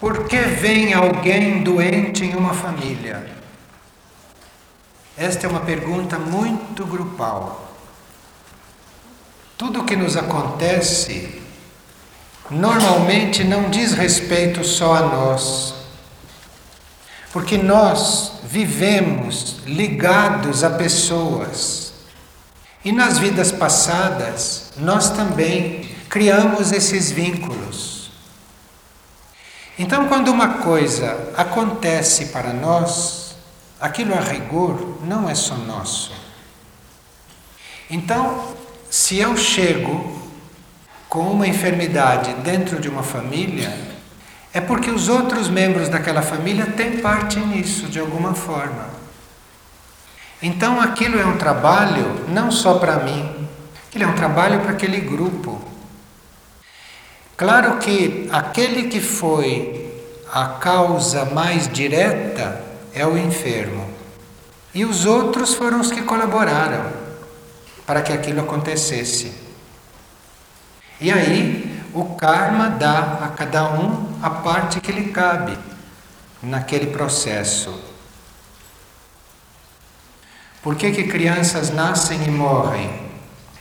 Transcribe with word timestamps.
Por 0.00 0.26
que 0.26 0.38
vem 0.38 0.94
alguém 0.94 1.62
doente 1.62 2.24
em 2.24 2.34
uma 2.34 2.54
família? 2.54 3.30
Esta 5.14 5.46
é 5.46 5.50
uma 5.50 5.60
pergunta 5.60 6.18
muito 6.18 6.86
grupal. 6.86 7.70
Tudo 9.58 9.80
o 9.80 9.84
que 9.84 9.94
nos 9.94 10.16
acontece 10.16 11.42
normalmente 12.50 13.44
não 13.44 13.68
diz 13.68 13.92
respeito 13.92 14.64
só 14.64 14.94
a 14.94 15.00
nós, 15.02 15.74
porque 17.30 17.58
nós 17.58 18.40
vivemos 18.44 19.58
ligados 19.66 20.64
a 20.64 20.70
pessoas. 20.70 21.92
E 22.82 22.90
nas 22.90 23.18
vidas 23.18 23.52
passadas, 23.52 24.72
nós 24.78 25.10
também 25.10 25.90
criamos 26.08 26.72
esses 26.72 27.12
vínculos. 27.12 27.99
Então, 29.80 30.08
quando 30.08 30.28
uma 30.28 30.58
coisa 30.58 31.32
acontece 31.34 32.26
para 32.26 32.52
nós, 32.52 33.34
aquilo 33.80 34.12
a 34.12 34.20
rigor 34.20 34.98
não 35.02 35.26
é 35.26 35.34
só 35.34 35.54
nosso. 35.54 36.12
Então, 37.88 38.54
se 38.90 39.16
eu 39.16 39.34
chego 39.38 40.20
com 41.08 41.20
uma 41.20 41.46
enfermidade 41.46 42.34
dentro 42.42 42.78
de 42.78 42.90
uma 42.90 43.02
família, 43.02 43.74
é 44.52 44.60
porque 44.60 44.90
os 44.90 45.08
outros 45.08 45.48
membros 45.48 45.88
daquela 45.88 46.20
família 46.20 46.66
têm 46.66 46.98
parte 46.98 47.40
nisso 47.40 47.86
de 47.86 47.98
alguma 47.98 48.34
forma. 48.34 48.86
Então 50.42 50.78
aquilo 50.78 51.18
é 51.18 51.24
um 51.24 51.38
trabalho 51.38 52.26
não 52.28 52.50
só 52.50 52.74
para 52.74 52.98
mim, 52.98 53.48
aquilo 53.88 54.04
é 54.04 54.06
um 54.06 54.14
trabalho 54.14 54.60
para 54.60 54.72
aquele 54.72 55.00
grupo. 55.00 55.69
Claro 57.40 57.78
que 57.78 58.28
aquele 58.30 58.88
que 58.88 59.00
foi 59.00 59.90
a 60.30 60.44
causa 60.46 61.24
mais 61.24 61.66
direta 61.72 62.62
é 62.92 63.06
o 63.06 63.16
enfermo. 63.16 63.88
E 64.74 64.84
os 64.84 65.06
outros 65.06 65.54
foram 65.54 65.80
os 65.80 65.90
que 65.90 66.02
colaboraram 66.02 66.92
para 67.86 68.02
que 68.02 68.12
aquilo 68.12 68.42
acontecesse. 68.42 69.32
E 71.00 71.10
aí 71.10 71.82
o 71.94 72.14
karma 72.14 72.68
dá 72.68 73.20
a 73.22 73.28
cada 73.28 73.72
um 73.72 74.18
a 74.22 74.28
parte 74.28 74.78
que 74.78 74.92
lhe 74.92 75.10
cabe 75.10 75.58
naquele 76.42 76.88
processo. 76.88 77.74
Por 80.60 80.76
que, 80.76 80.90
que 80.90 81.04
crianças 81.04 81.70
nascem 81.70 82.22
e 82.22 82.30
morrem? 82.30 83.09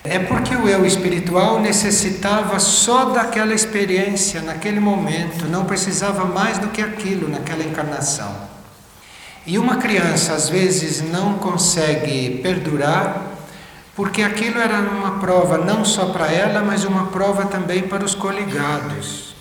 É 0.04 0.18
porque 0.18 0.56
o 0.56 0.68
eu 0.68 0.86
espiritual 0.86 1.60
necessitava 1.60 2.58
só 2.58 3.06
daquela 3.06 3.54
experiência 3.54 4.42
naquele 4.42 4.80
momento, 4.80 5.46
não 5.46 5.66
precisava 5.66 6.24
mais 6.24 6.58
do 6.58 6.70
que 6.70 6.82
aquilo 6.82 7.28
naquela 7.28 7.64
encarnação. 7.64 8.34
E 9.46 9.58
uma 9.58 9.76
criança 9.76 10.34
às 10.34 10.48
vezes 10.48 11.02
não 11.02 11.34
consegue 11.34 12.40
perdurar 12.42 13.26
porque 13.94 14.24
aquilo 14.24 14.62
era 14.62 14.80
uma 14.80 15.20
prova 15.20 15.58
não 15.58 15.84
só 15.84 16.06
para 16.06 16.32
ela, 16.32 16.62
mas 16.62 16.86
uma 16.86 17.08
prova 17.08 17.46
também 17.46 17.82
para 17.82 18.06
os 18.06 18.16
coligados. 18.16 19.36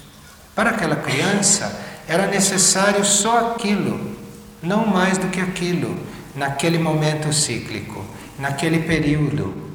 Para 0.57 0.71
aquela 0.71 0.97
criança 0.97 1.81
era 2.09 2.27
necessário 2.27 3.05
só 3.05 3.53
aquilo, 3.53 4.17
não 4.61 4.85
mais 4.85 5.19
do 5.19 5.29
que 5.29 5.41
aquilo, 5.41 5.97
naquele 6.35 6.79
momento 6.79 7.33
cíclico, 7.33 8.05
naquele 8.37 8.81
período 8.81 9.68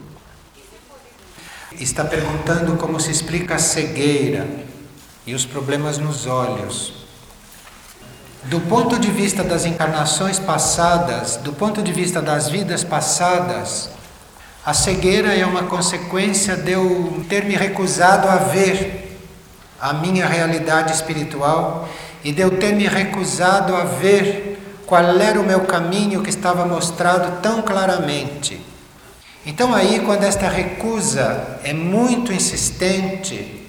está 1.80 2.04
perguntando 2.04 2.78
como 2.78 3.00
se 3.00 3.12
explica 3.12 3.56
a 3.56 3.60
cegueira 3.60 4.48
e 5.26 5.34
os 5.34 5.46
problemas 5.46 5.98
nos 5.98 6.28
olhos. 6.28 6.94
Do 8.46 8.60
ponto 8.60 9.00
de 9.00 9.10
vista 9.10 9.44
das 9.44 9.66
encarnações 9.66 10.38
passadas, 10.38 11.38
do 11.38 11.54
ponto 11.54 11.82
de 11.82 11.94
vista 11.94 12.22
das 12.22 12.50
vidas 12.50 12.84
passadas, 12.84 13.90
a 14.66 14.74
cegueira 14.74 15.34
é 15.34 15.46
uma 15.46 15.64
consequência 15.64 16.56
de 16.56 16.72
eu 16.72 17.26
ter 17.30 17.46
me 17.46 17.56
recusado 17.56 18.28
a 18.28 18.36
ver 18.36 19.18
a 19.80 19.94
minha 19.94 20.26
realidade 20.26 20.94
espiritual 20.94 21.88
e 22.24 22.32
de 22.32 22.42
eu 22.42 22.58
ter 22.58 22.74
me 22.74 22.88
recusado 22.88 23.76
a 23.76 23.84
ver 23.84 24.82
qual 24.86 25.20
era 25.20 25.40
o 25.40 25.44
meu 25.44 25.62
caminho 25.62 26.22
que 26.22 26.30
estava 26.30 26.66
mostrado 26.66 27.42
tão 27.42 27.62
claramente. 27.62 28.73
Então, 29.46 29.74
aí, 29.74 30.02
quando 30.06 30.24
esta 30.24 30.48
recusa 30.48 31.60
é 31.64 31.74
muito 31.74 32.32
insistente, 32.32 33.64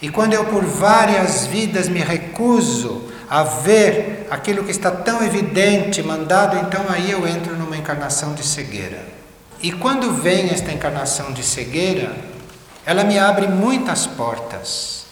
e 0.00 0.08
quando 0.08 0.32
eu 0.32 0.44
por 0.44 0.64
várias 0.64 1.46
vidas 1.46 1.88
me 1.88 2.00
recuso 2.00 3.02
a 3.28 3.42
ver 3.42 4.28
aquilo 4.30 4.64
que 4.64 4.70
está 4.70 4.90
tão 4.90 5.24
evidente, 5.24 6.02
mandado, 6.02 6.56
então 6.56 6.86
aí 6.88 7.10
eu 7.10 7.26
entro 7.26 7.56
numa 7.56 7.76
encarnação 7.76 8.32
de 8.32 8.44
cegueira. 8.44 9.04
E 9.60 9.72
quando 9.72 10.12
vem 10.12 10.50
esta 10.50 10.70
encarnação 10.70 11.32
de 11.32 11.42
cegueira, 11.42 12.14
ela 12.86 13.02
me 13.02 13.18
abre 13.18 13.48
muitas 13.48 14.06
portas. 14.06 15.04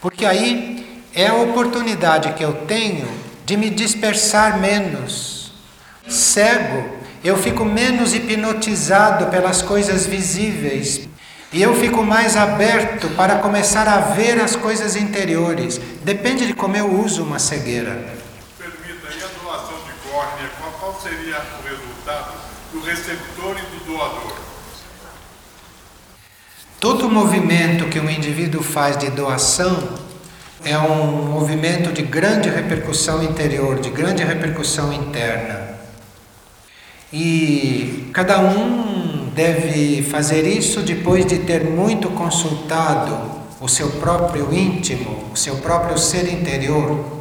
Porque 0.00 0.24
aí 0.24 1.02
é 1.12 1.26
a 1.26 1.34
oportunidade 1.34 2.32
que 2.34 2.44
eu 2.44 2.52
tenho 2.66 3.08
de 3.44 3.56
me 3.56 3.68
dispersar 3.68 4.60
menos. 4.60 5.52
Cego 6.08 6.97
eu 7.22 7.36
fico 7.36 7.64
menos 7.64 8.14
hipnotizado 8.14 9.26
pelas 9.26 9.62
coisas 9.62 10.06
visíveis 10.06 11.08
e 11.52 11.62
eu 11.62 11.74
fico 11.74 12.02
mais 12.02 12.36
aberto 12.36 13.08
para 13.16 13.38
começar 13.38 13.88
a 13.88 13.98
ver 13.98 14.40
as 14.40 14.54
coisas 14.54 14.96
interiores. 14.96 15.80
Depende 16.04 16.46
de 16.46 16.54
como 16.54 16.76
eu 16.76 16.92
uso 17.00 17.22
uma 17.22 17.38
cegueira. 17.38 18.14
Permita, 18.58 19.08
e 19.08 19.22
a 19.22 19.42
doação 19.42 19.78
de 19.86 20.10
córnea, 20.10 20.50
qual 20.78 21.00
seria 21.00 21.36
o 21.58 21.68
resultado 21.68 22.32
do 22.72 22.80
receptor 22.80 23.56
e 23.56 23.78
do 23.78 23.84
doador? 23.86 24.36
Todo 26.78 27.10
movimento 27.10 27.86
que 27.86 27.98
um 27.98 28.08
indivíduo 28.08 28.62
faz 28.62 28.96
de 28.96 29.10
doação 29.10 29.98
é 30.64 30.78
um 30.78 31.30
movimento 31.30 31.92
de 31.92 32.02
grande 32.02 32.48
repercussão 32.48 33.22
interior, 33.22 33.80
de 33.80 33.90
grande 33.90 34.22
repercussão 34.22 34.92
interna. 34.92 35.67
E 37.12 38.10
cada 38.12 38.38
um 38.38 39.30
deve 39.34 40.02
fazer 40.02 40.46
isso 40.46 40.82
depois 40.82 41.24
de 41.24 41.38
ter 41.38 41.64
muito 41.64 42.10
consultado 42.10 43.16
o 43.60 43.68
seu 43.68 43.88
próprio 43.92 44.52
íntimo, 44.52 45.24
o 45.32 45.36
seu 45.36 45.56
próprio 45.56 45.96
ser 45.96 46.30
interior. 46.30 47.18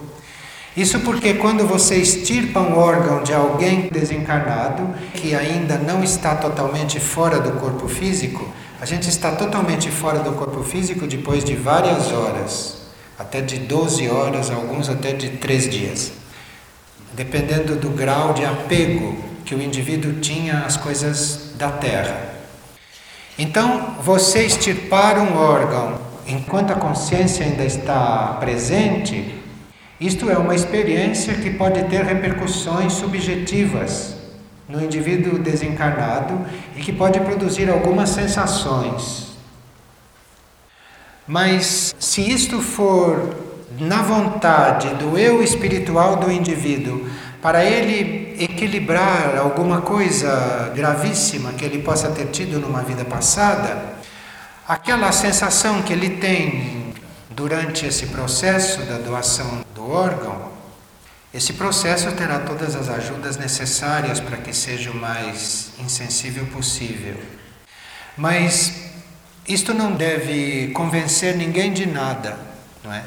Isso 0.76 1.00
porque 1.00 1.36
quando 1.36 1.66
você 1.66 1.96
extirpa 1.96 2.60
um 2.60 2.78
órgão 2.78 3.24
de 3.24 3.34
alguém 3.34 3.90
desencarnado, 3.92 4.94
que 5.14 5.34
ainda 5.34 5.78
não 5.78 6.04
está 6.04 6.36
totalmente 6.36 7.00
fora 7.00 7.40
do 7.40 7.54
corpo 7.54 7.88
físico, 7.88 8.48
a 8.80 8.86
gente 8.86 9.10
está 9.10 9.32
totalmente 9.32 9.90
fora 9.90 10.20
do 10.20 10.34
corpo 10.34 10.62
físico 10.64 11.08
depois 11.08 11.44
de 11.44 11.56
várias 11.56 12.12
horas, 12.12 12.82
até 13.18 13.42
de 13.42 13.58
12 13.58 14.08
horas, 14.10 14.52
alguns 14.52 14.90
até 14.90 15.14
de 15.14 15.30
3 15.30 15.70
dias, 15.70 16.12
dependendo 17.14 17.76
do 17.76 17.90
grau 17.90 18.34
de 18.34 18.46
apego 18.46 19.18
que 19.48 19.56
o 19.56 19.62
indivíduo 19.62 20.20
tinha 20.20 20.66
às 20.66 20.76
coisas 20.76 21.54
da 21.58 21.72
terra. 21.72 22.34
Então, 23.40 23.96
você 24.02 24.44
extirpar 24.44 25.18
um 25.18 25.38
órgão 25.38 26.02
enquanto 26.28 26.72
a 26.72 26.76
consciência 26.76 27.46
ainda 27.46 27.64
está 27.64 28.36
presente, 28.42 29.34
isto 30.02 30.30
é 30.30 30.38
uma 30.38 30.54
experiência 30.54 31.34
que 31.34 31.50
pode 31.52 31.82
ter 31.86 32.04
repercussões 32.04 32.92
subjetivas 32.92 34.18
no 34.68 34.84
indivíduo 34.84 35.40
desencarnado 35.40 36.46
e 36.76 36.82
que 36.82 36.92
pode 36.92 37.18
produzir 37.22 37.70
algumas 37.70 38.10
sensações. 38.10 39.28
Mas 41.26 41.96
se 41.98 42.22
isto 42.22 42.62
for 42.62 43.34
na 43.80 44.02
vontade 44.02 44.90
do 44.96 45.18
eu 45.18 45.42
espiritual 45.42 46.18
do 46.18 46.30
indivíduo, 46.30 47.08
para 47.42 47.64
ele 47.64 48.36
equilibrar 48.44 49.38
alguma 49.38 49.82
coisa 49.82 50.72
gravíssima 50.76 51.54
que 51.54 51.64
ele 51.64 51.80
possa 51.80 52.10
ter 52.10 52.28
tido 52.28 52.60
numa 52.60 52.82
vida 52.82 53.06
passada, 53.06 53.98
aquela 54.68 55.12
sensação 55.12 55.82
que 55.82 55.94
ele 55.94 56.18
tem 56.18 56.94
durante 57.30 57.86
esse 57.86 58.08
processo 58.08 58.82
da 58.82 58.98
doação 58.98 59.64
do 59.76 59.90
órgão, 59.90 60.52
esse 61.34 61.54
processo 61.54 62.12
terá 62.14 62.40
todas 62.40 62.76
as 62.76 62.90
ajudas 62.90 63.38
necessárias 63.38 64.20
para 64.20 64.38
que 64.38 64.54
seja 64.54 64.90
o 64.90 64.96
mais 64.96 65.72
insensível 65.78 66.46
possível. 66.48 67.16
Mas 68.18 68.74
isto 69.48 69.74
não 69.74 69.92
deve 69.92 70.70
convencer 70.70 71.36
ninguém 71.36 71.72
de 71.72 71.86
nada, 71.86 72.38
não 72.84 72.92
é? 72.92 73.04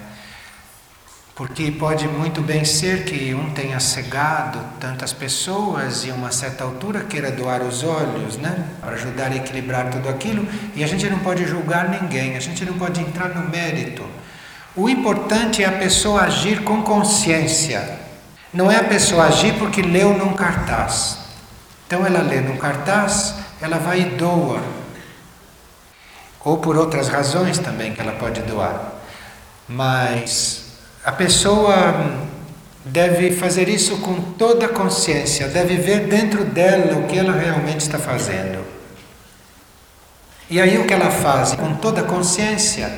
Porque 1.41 1.71
pode 1.71 2.07
muito 2.07 2.43
bem 2.43 2.67
ser 2.67 3.07
que 3.07 3.33
um 3.33 3.49
tenha 3.55 3.81
cegado 3.81 4.61
tantas 4.79 5.11
pessoas 5.11 6.05
e 6.05 6.11
uma 6.11 6.31
certa 6.31 6.65
altura 6.65 7.01
queira 7.01 7.31
doar 7.31 7.63
os 7.63 7.83
olhos, 7.83 8.37
né? 8.37 8.69
Para 8.79 8.93
ajudar 8.93 9.33
a 9.33 9.37
equilibrar 9.37 9.89
tudo 9.89 10.11
aquilo. 10.11 10.47
E 10.77 10.85
a 10.85 10.87
gente 10.87 11.09
não 11.09 11.19
pode 11.21 11.47
julgar 11.47 11.89
ninguém, 11.89 12.37
a 12.37 12.41
gente 12.41 12.63
não 12.67 12.75
pode 12.75 13.01
entrar 13.01 13.31
no 13.31 13.49
mérito. 13.49 14.05
O 14.77 14.87
importante 14.87 15.65
é 15.65 15.67
a 15.67 15.73
pessoa 15.73 16.25
agir 16.25 16.63
com 16.63 16.83
consciência. 16.83 17.99
Não 18.53 18.71
é 18.71 18.77
a 18.77 18.85
pessoa 18.85 19.25
agir 19.25 19.55
porque 19.55 19.81
leu 19.81 20.13
num 20.13 20.35
cartaz. 20.35 21.21
Então 21.87 22.05
ela 22.05 22.21
lê 22.21 22.43
num 22.43 22.59
cartaz, 22.59 23.37
ela 23.63 23.79
vai 23.79 24.03
e 24.03 24.05
doa. 24.11 24.63
Ou 26.45 26.59
por 26.59 26.77
outras 26.77 27.09
razões 27.09 27.59
também 27.59 27.95
que 27.95 28.01
ela 28.03 28.13
pode 28.13 28.43
doar. 28.43 28.93
Mas 29.67 30.60
a 31.05 31.12
pessoa 31.12 32.29
deve 32.85 33.31
fazer 33.32 33.69
isso 33.69 33.99
com 33.99 34.20
toda 34.32 34.67
a 34.67 34.69
consciência, 34.69 35.49
deve 35.49 35.76
ver 35.76 36.06
dentro 36.06 36.44
dela 36.44 36.99
o 36.99 37.06
que 37.06 37.19
ela 37.19 37.32
realmente 37.32 37.81
está 37.81 37.99
fazendo. 37.99 38.64
E 40.49 40.61
aí 40.61 40.79
o 40.79 40.87
que 40.87 40.93
ela 40.93 41.11
faz 41.11 41.55
com 41.55 41.75
toda 41.76 42.00
a 42.00 42.05
consciência 42.05 42.91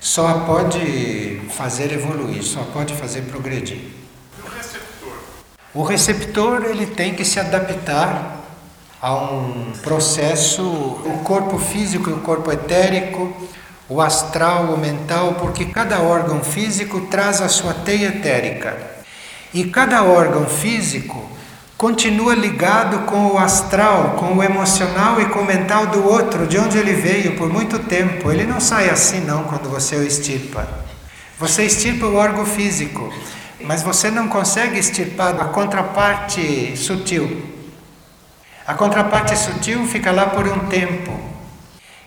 só 0.00 0.28
a 0.28 0.40
pode 0.40 1.40
fazer 1.50 1.92
evoluir, 1.92 2.42
só 2.42 2.62
pode 2.72 2.94
fazer 2.94 3.22
progredir. 3.22 3.78
E 3.78 4.42
o 4.42 4.50
receptor? 4.50 5.12
O 5.74 5.82
receptor 5.82 6.64
ele 6.66 6.86
tem 6.86 7.14
que 7.14 7.24
se 7.24 7.40
adaptar 7.40 8.44
a 9.00 9.14
um 9.14 9.72
processo, 9.82 10.62
o 10.62 11.20
corpo 11.24 11.58
físico 11.58 12.10
e 12.10 12.12
o 12.12 12.20
corpo 12.20 12.52
etérico, 12.52 13.32
o 13.88 14.02
astral, 14.02 14.74
o 14.74 14.78
mental, 14.78 15.34
porque 15.40 15.64
cada 15.64 16.00
órgão 16.00 16.44
físico 16.44 17.00
traz 17.02 17.40
a 17.40 17.48
sua 17.48 17.72
teia 17.72 18.08
etérica. 18.08 18.76
E 19.52 19.64
cada 19.64 20.02
órgão 20.02 20.44
físico 20.44 21.26
continua 21.78 22.34
ligado 22.34 23.06
com 23.06 23.28
o 23.28 23.38
astral, 23.38 24.16
com 24.18 24.34
o 24.34 24.42
emocional 24.42 25.20
e 25.22 25.26
com 25.26 25.38
o 25.38 25.46
mental 25.46 25.86
do 25.86 26.06
outro, 26.06 26.46
de 26.46 26.58
onde 26.58 26.76
ele 26.76 26.92
veio 26.92 27.36
por 27.36 27.48
muito 27.48 27.78
tempo. 27.78 28.30
Ele 28.30 28.44
não 28.44 28.60
sai 28.60 28.90
assim 28.90 29.20
não 29.20 29.44
quando 29.44 29.70
você 29.70 29.96
o 29.96 30.06
extirpa. 30.06 30.68
Você 31.38 31.64
extirpa 31.64 32.04
o 32.06 32.16
órgão 32.16 32.44
físico, 32.44 33.10
mas 33.60 33.82
você 33.82 34.10
não 34.10 34.28
consegue 34.28 34.78
extirpar 34.78 35.40
a 35.40 35.46
contraparte 35.46 36.76
sutil. 36.76 37.42
A 38.66 38.74
contraparte 38.74 39.34
sutil 39.38 39.86
fica 39.86 40.10
lá 40.10 40.26
por 40.26 40.46
um 40.46 40.66
tempo. 40.66 41.37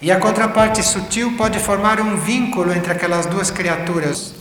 E 0.01 0.12
a 0.12 0.19
contraparte 0.19 0.81
sutil 0.81 1.38
pode 1.38 1.59
formar 1.59 2.00
um 2.00 2.18
vínculo 2.18 2.74
entre 2.74 2.92
aquelas 2.92 3.27
duas 3.27 3.51
criaturas. 3.51 4.33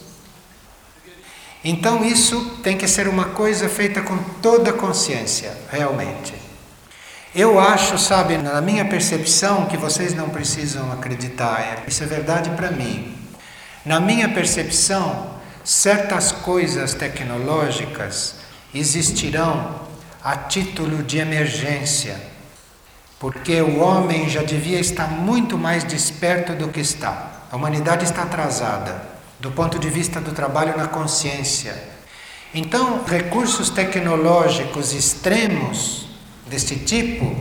Então 1.62 2.02
isso 2.02 2.58
tem 2.62 2.78
que 2.78 2.88
ser 2.88 3.06
uma 3.06 3.26
coisa 3.26 3.68
feita 3.68 4.00
com 4.00 4.16
toda 4.40 4.72
consciência, 4.72 5.54
realmente. 5.70 6.32
Eu 7.34 7.60
acho, 7.60 7.98
sabe, 7.98 8.38
na 8.38 8.60
minha 8.60 8.84
percepção, 8.86 9.66
que 9.66 9.76
vocês 9.76 10.14
não 10.14 10.30
precisam 10.30 10.90
acreditar, 10.90 11.60
é, 11.60 11.84
isso 11.86 12.02
é 12.02 12.06
verdade 12.06 12.50
para 12.50 12.70
mim. 12.70 13.14
Na 13.84 14.00
minha 14.00 14.28
percepção, 14.30 15.30
certas 15.62 16.32
coisas 16.32 16.94
tecnológicas 16.94 18.36
existirão 18.74 19.80
a 20.24 20.36
título 20.36 21.02
de 21.02 21.18
emergência, 21.18 22.30
porque 23.20 23.61
o 23.61 23.81
homem 23.81 24.31
já 24.31 24.43
devia 24.43 24.81
estar 24.81 25.06
muito 25.06 25.58
mais 25.58 25.84
desperto 25.84 26.55
do 26.55 26.69
que 26.69 26.81
está. 26.81 27.43
A 27.52 27.56
humanidade 27.56 28.05
está 28.05 28.22
atrasada 28.22 29.11
do 29.38 29.50
ponto 29.50 29.78
de 29.78 29.90
vista 29.90 30.20
do 30.20 30.32
trabalho 30.32 30.76
na 30.76 30.88
consciência. 30.88 31.75
Então, 32.55 33.05
recursos 33.06 33.69
tecnológicos 33.69 34.94
extremos 34.94 36.08
deste 36.49 36.76
tipo 36.76 37.37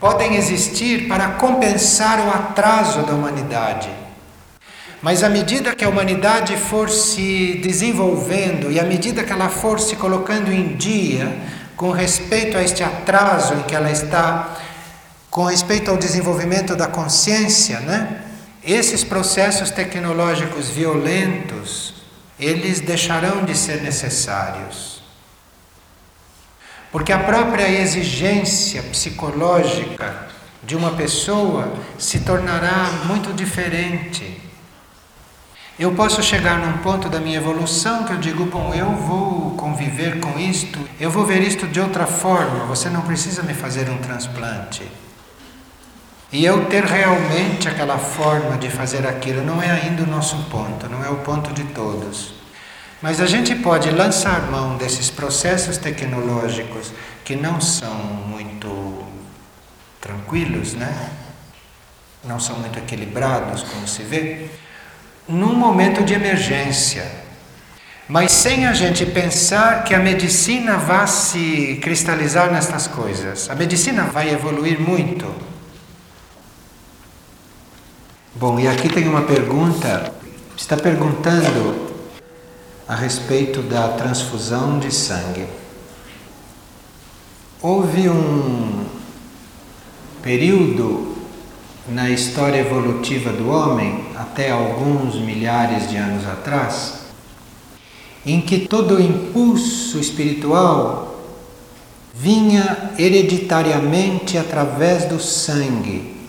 podem 0.00 0.36
existir 0.36 1.06
para 1.06 1.32
compensar 1.32 2.18
o 2.26 2.30
atraso 2.30 3.02
da 3.02 3.12
humanidade. 3.12 3.90
Mas 5.02 5.22
à 5.22 5.28
medida 5.28 5.74
que 5.74 5.84
a 5.84 5.88
humanidade 5.90 6.56
for 6.56 6.88
se 6.88 7.60
desenvolvendo 7.62 8.72
e 8.72 8.80
à 8.80 8.84
medida 8.84 9.22
que 9.22 9.32
ela 9.32 9.50
for 9.50 9.78
se 9.78 9.96
colocando 9.96 10.50
em 10.50 10.76
dia 10.76 11.38
com 11.76 11.90
respeito 11.90 12.56
a 12.56 12.62
este 12.62 12.82
atraso 12.82 13.54
em 13.54 13.62
que 13.62 13.74
ela 13.74 13.90
está, 13.90 14.56
com 15.30 15.44
respeito 15.44 15.90
ao 15.90 15.96
desenvolvimento 15.96 16.74
da 16.74 16.88
consciência, 16.88 17.80
né? 17.80 18.22
Esses 18.62 19.04
processos 19.04 19.70
tecnológicos 19.70 20.68
violentos, 20.68 21.94
eles 22.38 22.80
deixarão 22.80 23.44
de 23.44 23.56
ser 23.56 23.80
necessários. 23.82 25.00
Porque 26.90 27.12
a 27.12 27.20
própria 27.20 27.70
exigência 27.70 28.82
psicológica 28.82 30.28
de 30.62 30.74
uma 30.74 30.90
pessoa 30.92 31.72
se 31.96 32.20
tornará 32.20 33.04
muito 33.06 33.32
diferente. 33.32 34.40
Eu 35.78 35.92
posso 35.94 36.22
chegar 36.22 36.58
num 36.58 36.78
ponto 36.78 37.08
da 37.08 37.20
minha 37.20 37.38
evolução 37.38 38.04
que 38.04 38.12
eu 38.12 38.18
digo, 38.18 38.44
bom, 38.44 38.74
eu 38.74 38.90
vou 38.96 39.52
conviver 39.52 40.20
com 40.20 40.38
isto, 40.38 40.78
eu 40.98 41.10
vou 41.10 41.24
ver 41.24 41.40
isto 41.40 41.66
de 41.66 41.80
outra 41.80 42.06
forma, 42.06 42.66
você 42.66 42.90
não 42.90 43.02
precisa 43.02 43.42
me 43.42 43.54
fazer 43.54 43.88
um 43.88 43.96
transplante. 43.98 44.82
E 46.32 46.44
eu 46.44 46.66
ter 46.66 46.84
realmente 46.84 47.68
aquela 47.68 47.98
forma 47.98 48.56
de 48.56 48.70
fazer 48.70 49.04
aquilo 49.04 49.44
não 49.44 49.60
é 49.60 49.70
ainda 49.70 50.04
o 50.04 50.06
nosso 50.06 50.36
ponto, 50.44 50.88
não 50.88 51.04
é 51.04 51.08
o 51.08 51.16
ponto 51.16 51.52
de 51.52 51.64
todos. 51.64 52.34
Mas 53.02 53.20
a 53.20 53.26
gente 53.26 53.54
pode 53.56 53.90
lançar 53.90 54.42
mão 54.42 54.76
desses 54.76 55.10
processos 55.10 55.76
tecnológicos 55.76 56.92
que 57.24 57.34
não 57.34 57.60
são 57.60 57.94
muito 57.94 59.04
tranquilos, 60.00 60.74
né? 60.74 61.10
Não 62.22 62.38
são 62.38 62.58
muito 62.58 62.78
equilibrados, 62.78 63.62
como 63.64 63.88
se 63.88 64.02
vê, 64.02 64.50
num 65.28 65.54
momento 65.54 66.04
de 66.04 66.14
emergência. 66.14 67.10
Mas 68.06 68.30
sem 68.30 68.66
a 68.66 68.72
gente 68.72 69.06
pensar 69.06 69.82
que 69.82 69.94
a 69.94 69.98
medicina 69.98 70.76
vá 70.76 71.06
se 71.06 71.78
cristalizar 71.82 72.52
nestas 72.52 72.86
coisas. 72.86 73.48
A 73.48 73.54
medicina 73.54 74.04
vai 74.04 74.30
evoluir 74.30 74.78
muito. 74.78 75.49
Bom, 78.40 78.58
e 78.58 78.66
aqui 78.66 78.88
tem 78.88 79.06
uma 79.06 79.20
pergunta. 79.20 80.14
Está 80.56 80.74
perguntando 80.74 81.90
a 82.88 82.94
respeito 82.94 83.60
da 83.60 83.88
transfusão 83.88 84.78
de 84.78 84.90
sangue. 84.90 85.44
Houve 87.60 88.08
um 88.08 88.86
período 90.22 91.16
na 91.86 92.08
história 92.08 92.60
evolutiva 92.60 93.30
do 93.30 93.50
homem, 93.50 94.06
até 94.16 94.50
alguns 94.50 95.16
milhares 95.16 95.90
de 95.90 95.98
anos 95.98 96.26
atrás, 96.26 96.94
em 98.24 98.40
que 98.40 98.60
todo 98.60 98.94
o 98.94 99.02
impulso 99.02 99.98
espiritual 99.98 101.20
vinha 102.14 102.92
hereditariamente 102.98 104.38
através 104.38 105.04
do 105.04 105.20
sangue. 105.20 106.19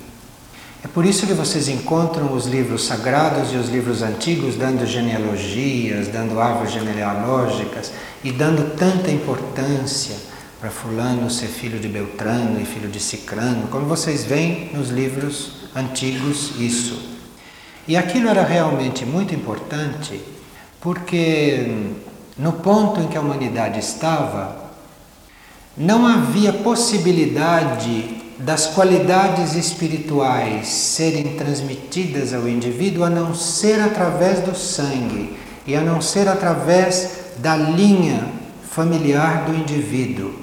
É 0.84 0.88
por 0.88 1.06
isso 1.06 1.28
que 1.28 1.34
vocês 1.34 1.68
encontram 1.68 2.34
os 2.34 2.48
livros 2.48 2.86
sagrados 2.86 3.54
e 3.54 3.56
os 3.56 3.70
livros 3.70 4.02
antigos 4.02 4.56
dando 4.56 4.84
genealogias, 4.86 6.08
dando 6.08 6.40
árvores 6.40 6.72
genealógicas 6.74 7.92
e 8.24 8.32
dando 8.32 8.76
tanta 8.76 9.12
importância 9.12 10.16
para 10.60 10.72
Fulano 10.72 11.30
ser 11.30 11.48
filho 11.48 11.80
de 11.80 11.88
Beltrano 11.88 12.60
e 12.60 12.66
filho 12.66 12.90
de 12.90 13.00
Cicrano, 13.00 13.68
como 13.68 13.86
vocês 13.86 14.24
veem 14.24 14.72
nos 14.74 14.90
livros 14.90 15.70
antigos, 15.76 16.60
isso. 16.60 17.00
E 17.88 17.96
aquilo 17.96 18.28
era 18.28 18.44
realmente 18.44 19.06
muito 19.06 19.36
importante 19.36 20.20
porque 20.80 21.94
no 22.38 22.54
ponto 22.54 23.00
em 23.00 23.08
que 23.08 23.18
a 23.18 23.22
humanidade 23.22 23.80
estava, 23.80 24.72
não 25.78 26.08
havia 26.08 26.52
possibilidade 26.52 28.21
das 28.44 28.68
qualidades 28.68 29.56
espirituais 29.56 30.68
serem 30.68 31.36
transmitidas 31.36 32.34
ao 32.34 32.48
indivíduo 32.48 33.04
a 33.04 33.10
não 33.10 33.36
ser 33.36 33.80
através 33.80 34.40
do 34.40 34.56
sangue 34.56 35.38
e 35.66 35.76
a 35.76 35.82
não 35.82 36.02
ser 36.02 36.28
através 36.28 37.12
da 37.38 37.56
linha 37.56 38.28
familiar 38.70 39.46
do 39.46 39.54
indivíduo. 39.54 40.34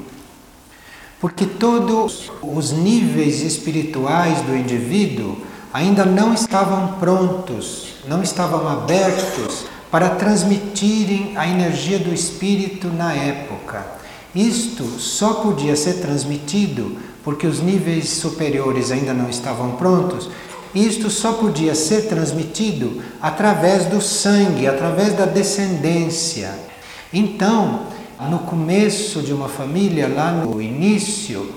Porque 1.21 1.45
todos 1.45 2.31
os 2.41 2.71
níveis 2.71 3.41
espirituais 3.41 4.43
do 4.43 4.57
indivíduo 4.57 5.37
ainda 5.73 6.05
não 6.05 6.33
estavam 6.33 6.99
prontos, 7.01 7.95
não 8.07 8.23
estavam 8.23 8.69
abertos 8.69 9.67
para 9.91 10.11
transmitirem 10.11 11.37
a 11.37 11.49
energia 11.49 11.99
do 11.99 12.15
espírito 12.15 12.87
na 12.89 13.13
época. 13.13 13.85
Isto 14.35 14.85
só 15.01 15.35
podia 15.35 15.75
ser 15.75 15.95
transmitido 15.95 16.97
porque 17.29 17.47
os 17.47 17.61
níveis 17.61 18.09
superiores 18.09 18.91
ainda 18.91 19.13
não 19.13 19.29
estavam 19.29 19.73
prontos, 19.73 20.31
isto 20.75 21.11
só 21.11 21.35
podia 21.35 21.75
ser 21.75 22.09
transmitido 22.09 23.03
através 23.21 23.85
do 23.85 24.01
sangue, 24.01 24.67
através 24.67 25.13
da 25.13 25.27
descendência. 25.27 26.51
Então, 27.13 27.81
no 28.31 28.39
começo 28.39 29.21
de 29.21 29.35
uma 29.35 29.47
família, 29.47 30.09
lá 30.09 30.33
no 30.33 30.63
início, 30.63 31.51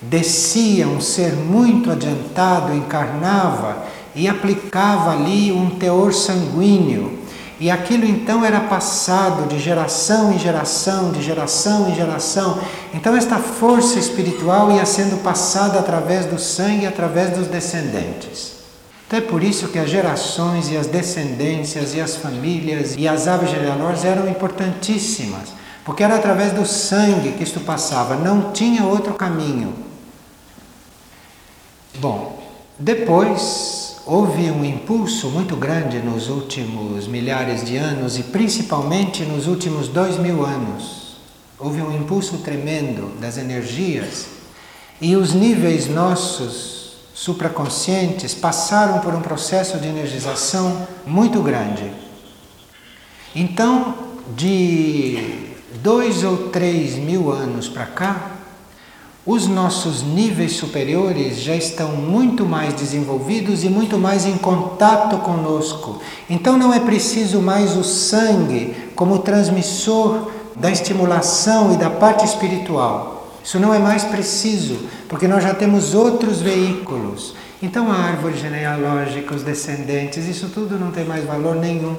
descia 0.00 0.88
um 0.88 0.98
ser 0.98 1.34
muito 1.34 1.90
adiantado, 1.90 2.74
encarnava 2.74 3.84
e 4.14 4.26
aplicava 4.26 5.10
ali 5.10 5.52
um 5.52 5.68
teor 5.68 6.14
sanguíneo. 6.14 7.17
E 7.60 7.70
aquilo 7.70 8.04
então 8.04 8.44
era 8.44 8.60
passado 8.60 9.48
de 9.48 9.58
geração 9.58 10.32
em 10.32 10.38
geração, 10.38 11.10
de 11.10 11.20
geração 11.20 11.88
em 11.88 11.94
geração. 11.94 12.60
Então 12.94 13.16
esta 13.16 13.38
força 13.38 13.98
espiritual 13.98 14.70
ia 14.70 14.86
sendo 14.86 15.22
passada 15.22 15.78
através 15.78 16.26
do 16.26 16.38
sangue, 16.38 16.86
através 16.86 17.30
dos 17.30 17.48
descendentes. 17.48 18.58
Então 19.08 19.18
é 19.18 19.22
por 19.22 19.42
isso 19.42 19.68
que 19.68 19.78
as 19.78 19.90
gerações 19.90 20.70
e 20.70 20.76
as 20.76 20.86
descendências 20.86 21.94
e 21.94 22.00
as 22.00 22.14
famílias 22.14 22.94
e 22.96 23.08
as 23.08 23.26
aves 23.26 23.50
genealógicas 23.50 24.04
eram 24.04 24.28
importantíssimas, 24.28 25.48
porque 25.84 26.04
era 26.04 26.14
através 26.14 26.52
do 26.52 26.64
sangue 26.64 27.32
que 27.32 27.42
isto 27.42 27.60
passava, 27.60 28.14
não 28.14 28.52
tinha 28.52 28.84
outro 28.84 29.14
caminho. 29.14 29.74
Bom, 31.98 32.38
depois 32.78 33.87
houve 34.08 34.50
um 34.50 34.64
impulso 34.64 35.28
muito 35.28 35.54
grande 35.54 35.98
nos 35.98 36.30
últimos 36.30 37.06
milhares 37.06 37.62
de 37.62 37.76
anos 37.76 38.18
e 38.18 38.22
principalmente 38.22 39.22
nos 39.22 39.46
últimos 39.46 39.86
dois 39.86 40.16
mil 40.16 40.46
anos. 40.46 41.18
Houve 41.58 41.82
um 41.82 41.94
impulso 41.94 42.38
tremendo 42.38 43.20
das 43.20 43.36
energias 43.36 44.28
e 44.98 45.14
os 45.14 45.34
níveis 45.34 45.88
nossos 45.88 46.94
supraconscientes 47.12 48.34
passaram 48.34 49.00
por 49.00 49.14
um 49.14 49.20
processo 49.20 49.76
de 49.76 49.88
energização 49.88 50.88
muito 51.04 51.42
grande. 51.42 51.92
Então, 53.36 53.94
de 54.34 55.52
dois 55.82 56.24
ou 56.24 56.48
três 56.48 56.94
mil 56.94 57.30
anos 57.30 57.68
para 57.68 57.84
cá, 57.84 58.37
os 59.26 59.46
nossos 59.46 60.02
níveis 60.02 60.52
superiores 60.52 61.38
já 61.40 61.54
estão 61.54 61.88
muito 61.92 62.46
mais 62.46 62.72
desenvolvidos 62.74 63.62
e 63.62 63.68
muito 63.68 63.98
mais 63.98 64.24
em 64.24 64.38
contato 64.38 65.18
conosco. 65.18 66.00
Então 66.30 66.56
não 66.56 66.72
é 66.72 66.80
preciso 66.80 67.40
mais 67.40 67.76
o 67.76 67.84
sangue 67.84 68.74
como 68.94 69.18
transmissor 69.18 70.30
da 70.56 70.70
estimulação 70.70 71.74
e 71.74 71.76
da 71.76 71.90
parte 71.90 72.24
espiritual. 72.24 73.28
Isso 73.44 73.58
não 73.58 73.72
é 73.72 73.78
mais 73.78 74.04
preciso, 74.04 74.78
porque 75.08 75.28
nós 75.28 75.42
já 75.42 75.54
temos 75.54 75.94
outros 75.94 76.40
veículos. 76.40 77.34
Então 77.62 77.90
a 77.90 77.96
árvore 77.96 78.36
genealógica, 78.38 79.34
os 79.34 79.42
descendentes, 79.42 80.26
isso 80.26 80.48
tudo 80.48 80.78
não 80.78 80.90
tem 80.90 81.04
mais 81.04 81.24
valor 81.24 81.56
nenhum. 81.56 81.96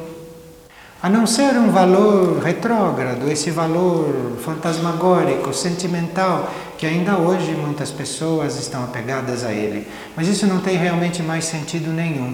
A 1.02 1.10
não 1.10 1.26
ser 1.26 1.58
um 1.58 1.72
valor 1.72 2.42
retrógrado, 2.44 3.32
esse 3.32 3.52
valor 3.52 4.38
fantasmagórico, 4.44 5.54
sentimental, 5.54 6.52
que 6.78 6.86
ainda 6.86 7.18
hoje 7.18 7.52
muitas 7.52 7.90
pessoas 7.90 8.60
estão 8.60 8.84
apegadas 8.84 9.46
a 9.46 9.52
ele. 9.52 9.88
Mas 10.16 10.28
isso 10.28 10.46
não 10.46 10.60
tem 10.60 10.76
realmente 10.78 11.24
mais 11.24 11.46
sentido 11.46 11.92
nenhum. 11.92 12.34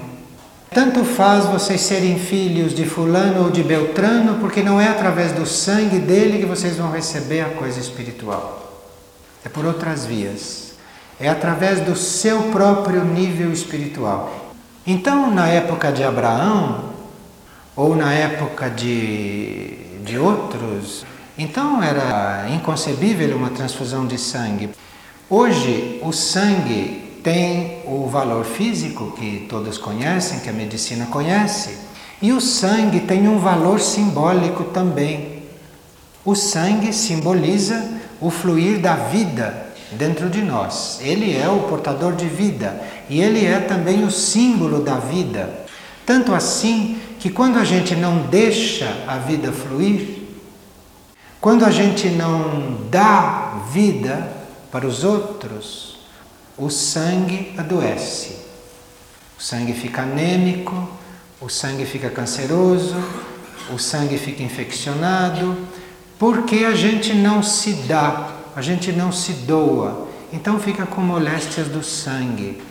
Tanto 0.71 1.05
faz 1.05 1.45
vocês 1.45 1.81
serem 1.81 2.17
filhos 2.17 2.73
de 2.73 2.85
Fulano 2.85 3.45
ou 3.45 3.51
de 3.51 3.63
Beltrano, 3.63 4.39
porque 4.39 4.63
não 4.63 4.81
é 4.81 4.87
através 4.87 5.31
do 5.31 5.45
sangue 5.45 5.99
dele 5.99 6.39
que 6.39 6.45
vocês 6.45 6.77
vão 6.77 6.91
receber 6.91 7.41
a 7.41 7.49
coisa 7.49 7.79
espiritual 7.79 8.65
é 9.45 9.49
por 9.49 9.63
outras 9.63 10.05
vias. 10.05 10.73
É 11.19 11.29
através 11.29 11.79
do 11.79 11.95
seu 11.95 12.49
próprio 12.51 13.05
nível 13.05 13.53
espiritual. 13.53 14.53
Então, 14.85 15.31
na 15.31 15.47
época 15.47 15.91
de 15.91 16.03
Abraão, 16.03 16.94
ou 17.75 17.95
na 17.95 18.13
época 18.13 18.69
de, 18.69 19.77
de 20.03 20.17
outros, 20.17 21.05
então 21.37 21.83
era 21.83 22.47
inconcebível 22.49 23.35
uma 23.35 23.49
transfusão 23.49 24.07
de 24.07 24.17
sangue. 24.17 24.69
Hoje, 25.29 25.99
o 26.03 26.13
sangue 26.13 27.19
tem 27.23 27.81
o 27.85 28.07
valor 28.07 28.45
físico 28.45 29.11
que 29.11 29.45
todos 29.49 29.77
conhecem, 29.77 30.39
que 30.39 30.49
a 30.49 30.53
medicina 30.53 31.07
conhece, 31.07 31.77
e 32.21 32.31
o 32.31 32.39
sangue 32.39 33.01
tem 33.01 33.27
um 33.27 33.39
valor 33.39 33.79
simbólico 33.79 34.65
também. 34.65 35.43
O 36.23 36.33
sangue 36.33 36.93
simboliza 36.93 37.83
o 38.21 38.29
fluir 38.29 38.79
da 38.79 38.95
vida 38.95 39.65
dentro 39.91 40.29
de 40.29 40.41
nós. 40.41 40.99
Ele 41.01 41.37
é 41.37 41.47
o 41.49 41.63
portador 41.63 42.15
de 42.15 42.25
vida 42.25 42.81
e 43.09 43.21
ele 43.21 43.45
é 43.45 43.59
também 43.59 44.03
o 44.03 44.11
símbolo 44.11 44.81
da 44.81 44.95
vida. 44.95 45.65
Tanto 46.05 46.33
assim 46.33 46.99
que 47.25 47.31
quando 47.31 47.57
a 47.57 47.63
gente 47.63 47.95
não 47.95 48.19
deixa 48.27 49.03
a 49.07 49.17
vida 49.17 49.51
fluir, 49.51 50.27
quando 51.41 51.65
a 51.65 51.71
gente 51.71 52.07
não 52.09 52.81
dá 52.91 53.63
vida 53.71 54.31
para 54.71 54.85
os 54.85 55.03
outros, 55.03 55.97
o 56.55 56.69
sangue 56.69 57.51
adoece. 57.57 58.37
O 59.39 59.41
sangue 59.41 59.73
fica 59.73 60.03
anêmico, 60.03 60.87
o 61.41 61.49
sangue 61.49 61.83
fica 61.83 62.11
canceroso, 62.11 62.95
o 63.73 63.79
sangue 63.79 64.19
fica 64.19 64.43
infeccionado 64.43 65.57
porque 66.19 66.57
a 66.57 66.75
gente 66.75 67.11
não 67.11 67.41
se 67.41 67.73
dá, 67.87 68.35
a 68.55 68.61
gente 68.61 68.91
não 68.91 69.11
se 69.11 69.33
doa, 69.33 70.07
então 70.31 70.59
fica 70.59 70.85
com 70.85 71.01
moléstias 71.01 71.69
do 71.69 71.83
sangue. 71.83 72.61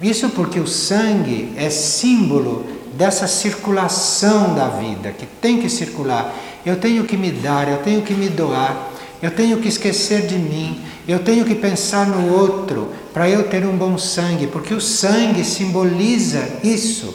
Isso 0.00 0.30
porque 0.30 0.58
o 0.58 0.66
sangue 0.66 1.52
é 1.56 1.70
símbolo 1.70 2.77
dessa 2.98 3.28
circulação 3.28 4.56
da 4.56 4.66
vida, 4.66 5.12
que 5.12 5.24
tem 5.24 5.60
que 5.60 5.68
circular. 5.70 6.34
Eu 6.66 6.80
tenho 6.80 7.04
que 7.04 7.16
me 7.16 7.30
dar, 7.30 7.68
eu 7.68 7.78
tenho 7.78 8.02
que 8.02 8.12
me 8.12 8.28
doar, 8.28 8.90
eu 9.22 9.30
tenho 9.30 9.58
que 9.58 9.68
esquecer 9.68 10.26
de 10.26 10.34
mim, 10.34 10.82
eu 11.06 11.20
tenho 11.20 11.44
que 11.44 11.54
pensar 11.54 12.08
no 12.08 12.34
outro 12.34 12.92
para 13.14 13.30
eu 13.30 13.48
ter 13.48 13.64
um 13.64 13.76
bom 13.76 13.96
sangue, 13.96 14.48
porque 14.48 14.74
o 14.74 14.80
sangue 14.80 15.44
simboliza 15.44 16.58
isso. 16.64 17.14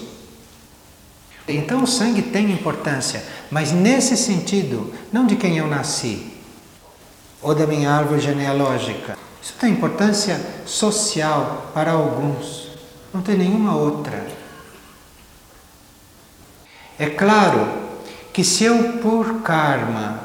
Então 1.46 1.84
o 1.84 1.88
sangue 1.88 2.22
tem 2.22 2.50
importância, 2.50 3.22
mas 3.52 3.74
nesse 3.74 4.16
sentido, 4.16 4.94
não 5.12 5.26
de 5.26 5.36
quem 5.36 5.58
eu 5.58 5.68
nasci 5.68 6.28
ou 7.42 7.54
da 7.54 7.68
minha 7.68 7.92
árvore 7.92 8.22
genealógica. 8.22 9.18
Isso 9.42 9.54
tem 9.60 9.74
importância 9.74 10.40
social 10.66 11.72
para 11.74 11.92
alguns, 11.92 12.70
não 13.14 13.22
tem 13.22 13.38
nenhuma 13.38 13.76
outra. 13.76 14.43
É 16.98 17.08
claro 17.08 17.68
que 18.32 18.44
se 18.44 18.64
eu 18.64 19.00
por 19.00 19.42
karma 19.42 20.22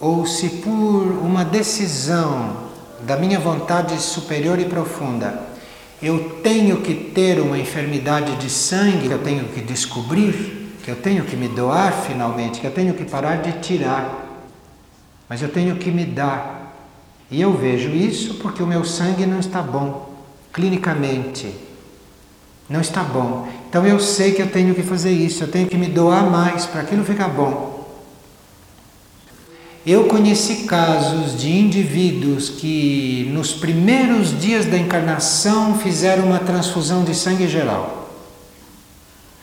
ou 0.00 0.26
se 0.26 0.48
por 0.48 1.06
uma 1.22 1.44
decisão 1.44 2.68
da 3.02 3.16
minha 3.16 3.38
vontade 3.38 4.00
superior 4.00 4.58
e 4.58 4.64
profunda 4.64 5.50
eu 6.02 6.40
tenho 6.42 6.80
que 6.80 6.94
ter 6.94 7.38
uma 7.40 7.58
enfermidade 7.58 8.36
de 8.36 8.48
sangue 8.48 9.06
que 9.06 9.12
eu 9.12 9.22
tenho 9.22 9.44
que 9.48 9.60
descobrir, 9.60 10.78
que 10.82 10.90
eu 10.90 10.96
tenho 10.96 11.24
que 11.24 11.36
me 11.36 11.46
doar 11.46 11.92
finalmente, 11.92 12.58
que 12.58 12.66
eu 12.66 12.70
tenho 12.70 12.94
que 12.94 13.04
parar 13.04 13.42
de 13.42 13.52
tirar, 13.60 14.26
mas 15.28 15.42
eu 15.42 15.50
tenho 15.50 15.76
que 15.76 15.90
me 15.90 16.06
dar. 16.06 16.74
E 17.30 17.40
eu 17.40 17.52
vejo 17.52 17.90
isso 17.90 18.34
porque 18.34 18.62
o 18.62 18.66
meu 18.66 18.82
sangue 18.82 19.26
não 19.26 19.38
está 19.38 19.60
bom, 19.60 20.10
clinicamente. 20.52 21.54
Não 22.68 22.80
está 22.80 23.02
bom. 23.02 23.46
Então 23.70 23.86
eu 23.86 24.00
sei 24.00 24.32
que 24.32 24.42
eu 24.42 24.50
tenho 24.50 24.74
que 24.74 24.82
fazer 24.82 25.12
isso, 25.12 25.44
eu 25.44 25.48
tenho 25.48 25.68
que 25.68 25.76
me 25.76 25.86
doar 25.86 26.28
mais 26.28 26.66
para 26.66 26.80
aquilo 26.80 27.04
ficar 27.04 27.28
bom. 27.28 27.88
Eu 29.86 30.06
conheci 30.06 30.64
casos 30.64 31.40
de 31.40 31.48
indivíduos 31.56 32.48
que 32.48 33.30
nos 33.32 33.52
primeiros 33.52 34.38
dias 34.38 34.66
da 34.66 34.76
encarnação 34.76 35.78
fizeram 35.78 36.24
uma 36.24 36.40
transfusão 36.40 37.04
de 37.04 37.14
sangue 37.14 37.46
geral. 37.46 38.10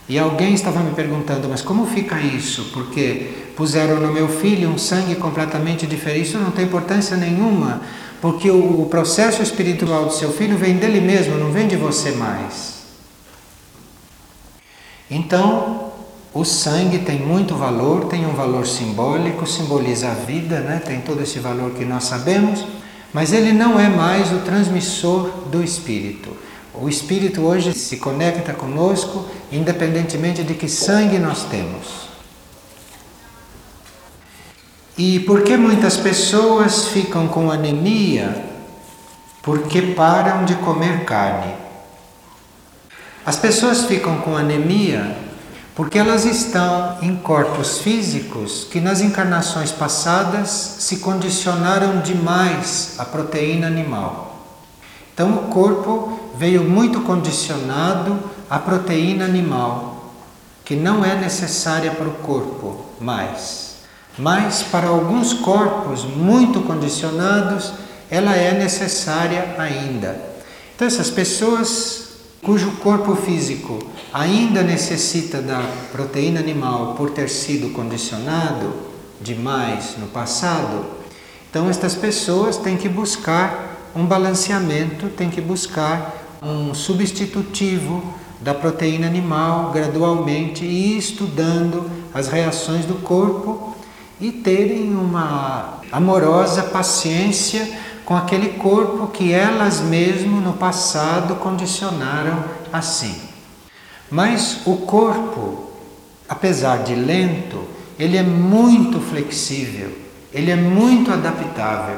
E 0.10 0.20
alguém 0.20 0.54
estava 0.54 0.82
me 0.82 0.92
perguntando, 0.92 1.48
mas 1.48 1.62
como 1.62 1.86
fica 1.86 2.20
isso? 2.20 2.70
Porque 2.74 3.30
puseram 3.56 4.02
no 4.02 4.12
meu 4.12 4.28
filho 4.28 4.70
um 4.70 4.78
sangue 4.78 5.16
completamente 5.16 5.88
diferente. 5.88 6.28
Isso 6.28 6.38
não 6.38 6.52
tem 6.52 6.66
importância 6.66 7.16
nenhuma, 7.16 7.82
porque 8.22 8.52
o 8.52 8.86
processo 8.90 9.42
espiritual 9.42 10.06
do 10.06 10.14
seu 10.14 10.34
filho 10.34 10.58
vem 10.58 10.76
dele 10.76 11.00
mesmo, 11.00 11.38
não 11.38 11.50
vem 11.50 11.66
de 11.66 11.78
você 11.78 12.12
mais. 12.12 12.77
Então, 15.10 15.92
o 16.34 16.44
sangue 16.44 17.00
tem 17.00 17.20
muito 17.20 17.56
valor, 17.56 18.06
tem 18.06 18.26
um 18.26 18.34
valor 18.34 18.68
simbólico, 18.68 19.48
simboliza 19.48 20.10
a 20.10 20.14
vida, 20.14 20.60
né? 20.60 20.82
tem 20.86 21.02
todo 21.02 21.24
esse 21.24 21.40
valor 21.40 21.72
que 21.72 21.86
nós 21.86 22.04
sabemos, 22.04 22.66
mas 23.14 23.34
ele 23.34 23.54
não 23.54 23.80
é 23.80 23.88
mais 23.88 24.32
o 24.32 24.40
transmissor 24.40 25.30
do 25.50 25.64
espírito. 25.64 26.30
O 26.74 26.88
espírito 26.88 27.42
hoje 27.42 27.74
se 27.74 27.98
conecta 27.98 28.54
conosco, 28.54 29.26
independentemente 29.52 30.44
de 30.44 30.54
que 30.54 30.70
sangue 30.70 31.18
nós 31.18 31.46
temos. 31.46 32.08
E 34.98 35.20
por 35.22 35.44
que 35.44 35.56
muitas 35.58 35.98
pessoas 35.98 36.88
ficam 36.88 37.28
com 37.28 37.50
anemia? 37.50 38.46
Porque 39.42 39.82
param 39.82 40.46
de 40.46 40.56
comer 40.56 41.04
carne. 41.06 41.67
As 43.28 43.36
pessoas 43.36 43.84
ficam 43.84 44.22
com 44.22 44.38
anemia 44.38 45.18
porque 45.76 46.00
elas 46.00 46.24
estão 46.24 46.98
em 47.02 47.14
corpos 47.18 47.80
físicos 47.80 48.66
que 48.72 48.80
nas 48.80 49.02
encarnações 49.02 49.70
passadas 49.70 50.50
se 50.80 51.00
condicionaram 51.00 52.00
demais 52.00 52.94
à 52.98 53.04
proteína 53.04 53.68
animal. 53.68 54.46
Então 55.14 55.34
o 55.34 55.48
corpo 55.50 56.32
veio 56.38 56.64
muito 56.64 57.02
condicionado 57.02 58.18
à 58.50 58.60
proteína 58.60 59.26
animal. 59.26 60.14
que 60.64 60.78
não 60.78 61.04
é 61.04 61.14
necessária 61.14 61.92
para 61.92 62.08
o 62.08 62.14
corpo 62.14 62.86
mais, 63.00 63.78
mas 64.18 64.64
para 64.64 64.88
alguns 64.88 65.34
corpos 65.34 66.06
muito 66.06 66.62
condicionados 66.62 67.74
ela 68.10 68.34
é 68.36 68.54
necessária 68.54 69.56
ainda. 69.58 70.18
Então 70.76 70.88
essas 70.88 71.10
pessoas 71.10 72.07
cujo 72.42 72.72
corpo 72.84 73.16
físico 73.16 73.80
ainda 74.14 74.62
necessita 74.62 75.42
da 75.42 75.62
proteína 75.92 76.40
animal 76.40 76.94
por 76.96 77.12
ter 77.12 77.30
sido 77.30 77.74
condicionado 77.74 78.74
demais 79.20 79.96
no 79.98 80.08
passado, 80.08 80.86
então 81.50 81.70
estas 81.70 81.96
pessoas 81.96 82.58
têm 82.58 82.78
que 82.78 82.88
buscar 82.88 83.90
um 83.96 84.06
balanceamento, 84.06 85.08
têm 85.10 85.30
que 85.30 85.42
buscar 85.42 86.38
um 86.42 86.74
substitutivo 86.74 88.04
da 88.40 88.54
proteína 88.54 89.08
animal 89.08 89.72
gradualmente 89.72 90.64
e 90.64 90.98
estudando 90.98 91.90
as 92.14 92.28
reações 92.28 92.86
do 92.86 92.96
corpo 92.96 93.76
e 94.22 94.32
terem 94.32 94.94
uma 94.94 95.80
amorosa 95.92 96.64
paciência 96.64 97.68
com 98.08 98.16
aquele 98.16 98.52
corpo 98.54 99.08
que 99.08 99.34
elas 99.34 99.82
mesmo 99.82 100.40
no 100.40 100.54
passado 100.54 101.36
condicionaram 101.36 102.42
assim. 102.72 103.14
Mas 104.10 104.62
o 104.66 104.78
corpo, 104.78 105.72
apesar 106.30 106.84
de 106.84 106.96
lento, 106.96 107.66
ele 108.00 108.16
é 108.16 108.24
muito 108.24 109.02
flexível, 109.02 109.92
ele 110.34 110.50
é 110.50 110.56
muito 110.56 111.12
adaptável. 111.12 111.98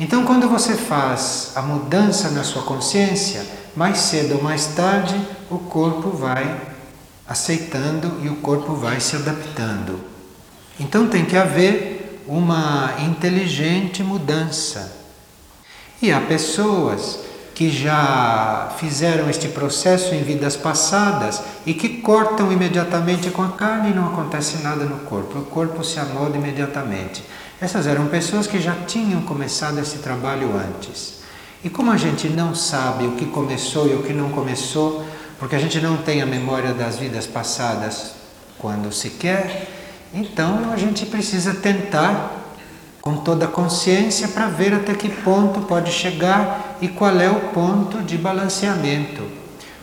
Então, 0.00 0.24
quando 0.24 0.48
você 0.48 0.74
faz 0.74 1.52
a 1.54 1.62
mudança 1.62 2.30
na 2.30 2.42
sua 2.42 2.62
consciência, 2.62 3.46
mais 3.76 3.98
cedo 3.98 4.38
ou 4.38 4.42
mais 4.42 4.66
tarde, 4.74 5.14
o 5.48 5.58
corpo 5.58 6.10
vai 6.10 6.60
aceitando 7.24 8.18
e 8.20 8.28
o 8.28 8.34
corpo 8.38 8.74
vai 8.74 8.98
se 8.98 9.14
adaptando. 9.14 10.00
Então, 10.80 11.06
tem 11.06 11.24
que 11.24 11.36
haver 11.36 12.24
uma 12.26 12.94
inteligente 12.98 14.02
mudança 14.02 15.03
e 16.04 16.12
há 16.12 16.20
pessoas 16.20 17.18
que 17.54 17.70
já 17.70 18.74
fizeram 18.78 19.30
este 19.30 19.48
processo 19.48 20.14
em 20.14 20.22
vidas 20.22 20.54
passadas 20.54 21.40
e 21.64 21.72
que 21.72 22.02
cortam 22.02 22.52
imediatamente 22.52 23.30
com 23.30 23.42
a 23.42 23.52
carne 23.52 23.90
e 23.90 23.94
não 23.94 24.08
acontece 24.08 24.58
nada 24.62 24.84
no 24.84 24.98
corpo, 25.00 25.38
o 25.38 25.44
corpo 25.44 25.82
se 25.82 25.98
amolda 25.98 26.36
imediatamente. 26.36 27.24
Essas 27.58 27.86
eram 27.86 28.08
pessoas 28.08 28.46
que 28.46 28.60
já 28.60 28.74
tinham 28.86 29.22
começado 29.22 29.78
esse 29.78 29.98
trabalho 29.98 30.50
antes. 30.54 31.22
E 31.62 31.70
como 31.70 31.90
a 31.90 31.96
gente 31.96 32.28
não 32.28 32.54
sabe 32.54 33.06
o 33.06 33.12
que 33.12 33.24
começou 33.24 33.88
e 33.88 33.94
o 33.94 34.02
que 34.02 34.12
não 34.12 34.28
começou, 34.28 35.06
porque 35.38 35.56
a 35.56 35.58
gente 35.58 35.80
não 35.80 35.96
tem 35.96 36.20
a 36.20 36.26
memória 36.26 36.74
das 36.74 36.96
vidas 36.96 37.26
passadas 37.26 38.10
quando 38.58 38.92
se 38.92 39.08
quer, 39.08 39.70
então 40.12 40.70
a 40.70 40.76
gente 40.76 41.06
precisa 41.06 41.54
tentar 41.54 42.43
com 43.04 43.18
toda 43.18 43.44
a 43.44 43.48
consciência 43.48 44.28
para 44.28 44.46
ver 44.46 44.72
até 44.72 44.94
que 44.94 45.10
ponto 45.10 45.60
pode 45.60 45.92
chegar 45.92 46.78
e 46.80 46.88
qual 46.88 47.20
é 47.20 47.28
o 47.28 47.38
ponto 47.52 48.02
de 48.02 48.16
balanceamento, 48.16 49.22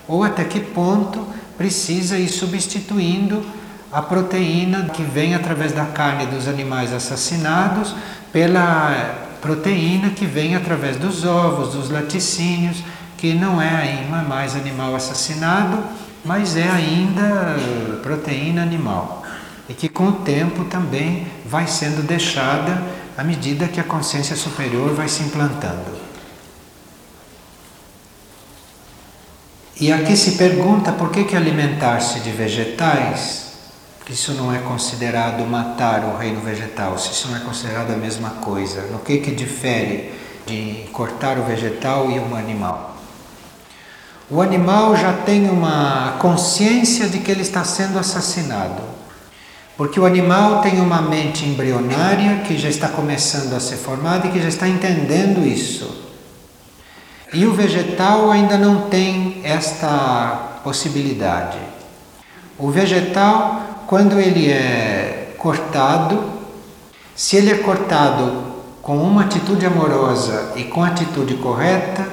ou 0.08 0.24
até 0.24 0.44
que 0.44 0.60
ponto 0.60 1.28
precisa 1.56 2.18
ir 2.18 2.30
substituindo 2.30 3.46
a 3.92 4.01
proteína 4.01 4.90
que 4.90 5.04
vem 5.04 5.36
através 5.36 5.72
da 5.72 5.86
carne 5.86 6.25
dos 6.25 6.48
animais 6.48 6.92
assassinados 6.92 7.94
pela 8.34 9.30
proteína 9.40 10.10
que 10.10 10.25
vem 10.25 10.56
através 10.56 10.98
dos 10.98 11.24
ovos, 11.24 11.75
dos 11.75 11.92
laticínios, 11.92 12.84
que 13.18 13.36
não 13.36 13.62
é 13.62 13.70
ainda 13.70 14.24
mais 14.28 14.56
animal 14.56 14.96
assassinado, 14.96 15.78
mas 16.25 16.58
é 16.58 16.68
ainda 16.68 17.56
proteína 18.01 18.63
animal. 18.63 19.22
E 19.70 19.75
que 19.75 19.88
com 19.88 20.08
o 20.08 20.12
tempo 20.12 20.63
também 20.66 21.28
vai 21.46 21.68
sendo 21.68 22.01
deixada 22.01 22.81
à 23.22 23.24
medida 23.24 23.68
que 23.68 23.79
a 23.79 23.84
consciência 23.84 24.36
superior 24.36 24.96
vai 24.96 25.07
se 25.07 25.22
implantando. 25.22 25.92
E 29.79 29.94
aqui 29.94 30.18
se 30.18 30.31
pergunta 30.31 30.92
por 30.92 31.12
que, 31.12 31.25
que 31.25 31.36
alimentar-se 31.36 32.22
de 32.22 32.31
vegetais, 32.31 33.51
isso 34.10 34.34
não 34.34 34.51
é 34.51 34.57
considerado 34.57 35.46
matar 35.46 36.03
o 36.03 36.18
reino 36.18 36.42
vegetal, 36.42 36.98
se 36.98 37.12
isso 37.12 37.27
não 37.27 37.38
é 37.38 37.42
considerado 37.42 37.92
a 37.92 37.96
mesma 37.96 38.31
coisa, 38.42 38.88
no 38.88 38.98
que, 38.98 39.20
que 39.20 39.29
difere 39.29 40.12
de 40.48 40.90
cortar 40.92 41.38
o 41.38 41.44
vegetal 41.44 42.10
e 42.10 42.18
um 42.18 42.36
animal? 42.36 42.98
O 44.31 44.42
animal 44.42 44.96
já 44.96 45.14
tem 45.14 45.48
uma 45.48 46.18
consciência 46.18 47.07
de 47.07 47.20
que 47.20 47.29
ele 47.29 47.44
está 47.44 47.64
sendo 47.64 48.00
assassinado. 48.00 48.81
Porque 49.77 50.00
o 50.00 50.05
animal 50.05 50.62
tem 50.62 50.79
uma 50.79 51.01
mente 51.01 51.46
embrionária 51.46 52.40
que 52.40 52.57
já 52.57 52.70
está 52.70 52.88
começando 52.88 53.53
a 53.53 53.60
ser 53.60 53.77
formada 53.77 54.27
e 54.27 54.31
que 54.31 54.42
já 54.42 54.50
está 54.50 54.68
entendendo 54.68 55.46
isso. 55.46 56.01
E 57.34 57.46
o 57.46 57.53
vegetal 57.53 58.29
ainda 58.29 58.57
não 58.57 58.90
tem 58.90 59.42
esta 59.44 60.60
possibilidade. 60.64 61.57
O 62.60 62.70
vegetal, 62.70 63.86
quando 63.88 64.20
ele 64.20 64.51
é 64.51 65.34
cortado, 65.38 66.22
se 67.16 67.38
ele 67.38 67.51
é 67.51 67.57
cortado 67.57 68.51
com 68.81 68.98
uma 68.98 69.24
atitude 69.24 69.66
amorosa 69.66 70.53
e 70.55 70.66
com 70.66 70.84
a 70.84 70.88
atitude 70.88 71.36
correta, 71.36 72.07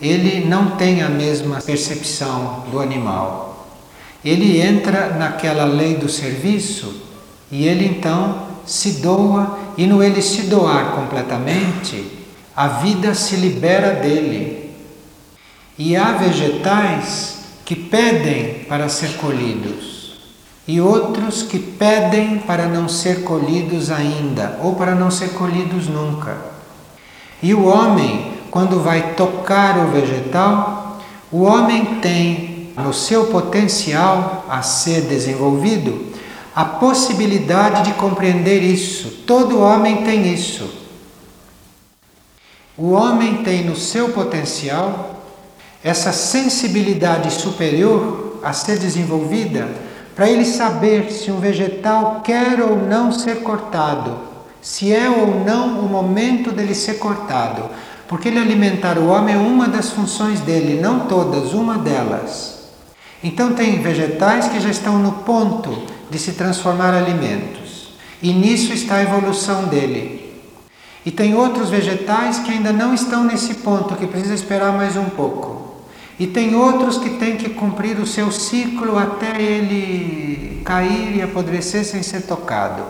ele 0.00 0.44
não 0.44 0.70
tem 0.72 1.02
a 1.02 1.08
mesma 1.08 1.60
percepção 1.60 2.64
do 2.70 2.80
animal. 2.80 3.51
Ele 4.24 4.60
entra 4.60 5.10
naquela 5.10 5.64
lei 5.64 5.96
do 5.96 6.08
serviço 6.08 7.02
e 7.50 7.66
ele 7.66 7.86
então 7.86 8.52
se 8.64 9.00
doa, 9.02 9.58
e 9.76 9.86
no 9.86 10.02
ele 10.02 10.22
se 10.22 10.42
doar 10.42 10.92
completamente, 10.92 12.06
a 12.54 12.68
vida 12.68 13.14
se 13.14 13.36
libera 13.36 13.94
dele. 13.94 14.70
E 15.78 15.96
há 15.96 16.12
vegetais 16.12 17.38
que 17.64 17.74
pedem 17.74 18.64
para 18.68 18.88
ser 18.88 19.16
colhidos, 19.16 20.14
e 20.66 20.80
outros 20.80 21.42
que 21.42 21.58
pedem 21.58 22.38
para 22.38 22.66
não 22.66 22.88
ser 22.88 23.22
colhidos 23.22 23.90
ainda, 23.90 24.58
ou 24.62 24.74
para 24.74 24.94
não 24.94 25.10
ser 25.10 25.30
colhidos 25.30 25.88
nunca. 25.88 26.36
E 27.42 27.52
o 27.52 27.64
homem, 27.64 28.32
quando 28.50 28.82
vai 28.82 29.14
tocar 29.14 29.78
o 29.78 29.90
vegetal, 29.90 31.00
o 31.30 31.42
homem 31.42 31.96
tem 32.00 32.51
no 32.76 32.92
seu 32.92 33.26
potencial 33.26 34.46
a 34.48 34.62
ser 34.62 35.02
desenvolvido 35.02 36.12
a 36.54 36.64
possibilidade 36.64 37.82
de 37.82 37.94
compreender 37.94 38.62
isso. 38.62 39.22
Todo 39.26 39.60
homem 39.60 40.04
tem 40.04 40.32
isso. 40.32 40.68
O 42.76 42.90
homem 42.90 43.42
tem 43.42 43.64
no 43.64 43.76
seu 43.76 44.10
potencial 44.10 45.22
essa 45.82 46.12
sensibilidade 46.12 47.30
superior 47.32 48.38
a 48.42 48.52
ser 48.52 48.78
desenvolvida 48.78 49.68
para 50.14 50.28
ele 50.28 50.44
saber 50.44 51.10
se 51.10 51.30
um 51.30 51.40
vegetal 51.40 52.20
quer 52.22 52.60
ou 52.60 52.76
não 52.76 53.10
ser 53.10 53.42
cortado, 53.42 54.18
se 54.60 54.92
é 54.92 55.08
ou 55.08 55.42
não 55.44 55.80
o 55.80 55.88
momento 55.88 56.52
dele 56.52 56.74
ser 56.74 56.94
cortado. 56.94 57.70
Porque 58.06 58.28
ele 58.28 58.38
alimentar 58.38 58.98
o 58.98 59.08
homem 59.08 59.34
é 59.34 59.38
uma 59.38 59.66
das 59.68 59.90
funções 59.90 60.40
dele, 60.40 60.80
não 60.80 61.06
todas, 61.06 61.54
uma 61.54 61.78
delas. 61.78 62.61
Então 63.22 63.54
tem 63.54 63.80
vegetais 63.80 64.48
que 64.48 64.60
já 64.60 64.70
estão 64.70 64.98
no 64.98 65.12
ponto 65.12 65.84
de 66.10 66.18
se 66.18 66.32
transformar 66.32 66.92
alimentos. 66.92 67.92
E 68.22 68.32
nisso 68.32 68.72
está 68.72 68.96
a 68.96 69.02
evolução 69.02 69.64
dele. 69.64 70.22
E 71.04 71.10
tem 71.10 71.34
outros 71.34 71.68
vegetais 71.68 72.38
que 72.38 72.50
ainda 72.50 72.72
não 72.72 72.94
estão 72.94 73.24
nesse 73.24 73.54
ponto, 73.54 73.96
que 73.96 74.06
precisa 74.06 74.34
esperar 74.34 74.72
mais 74.72 74.96
um 74.96 75.06
pouco. 75.06 75.62
E 76.18 76.26
tem 76.26 76.54
outros 76.54 76.98
que 76.98 77.10
têm 77.10 77.36
que 77.36 77.50
cumprir 77.50 77.98
o 77.98 78.06
seu 78.06 78.30
ciclo 78.30 78.96
até 78.96 79.40
ele 79.40 80.62
cair 80.64 81.16
e 81.16 81.22
apodrecer 81.22 81.84
sem 81.84 82.02
ser 82.02 82.22
tocado. 82.22 82.84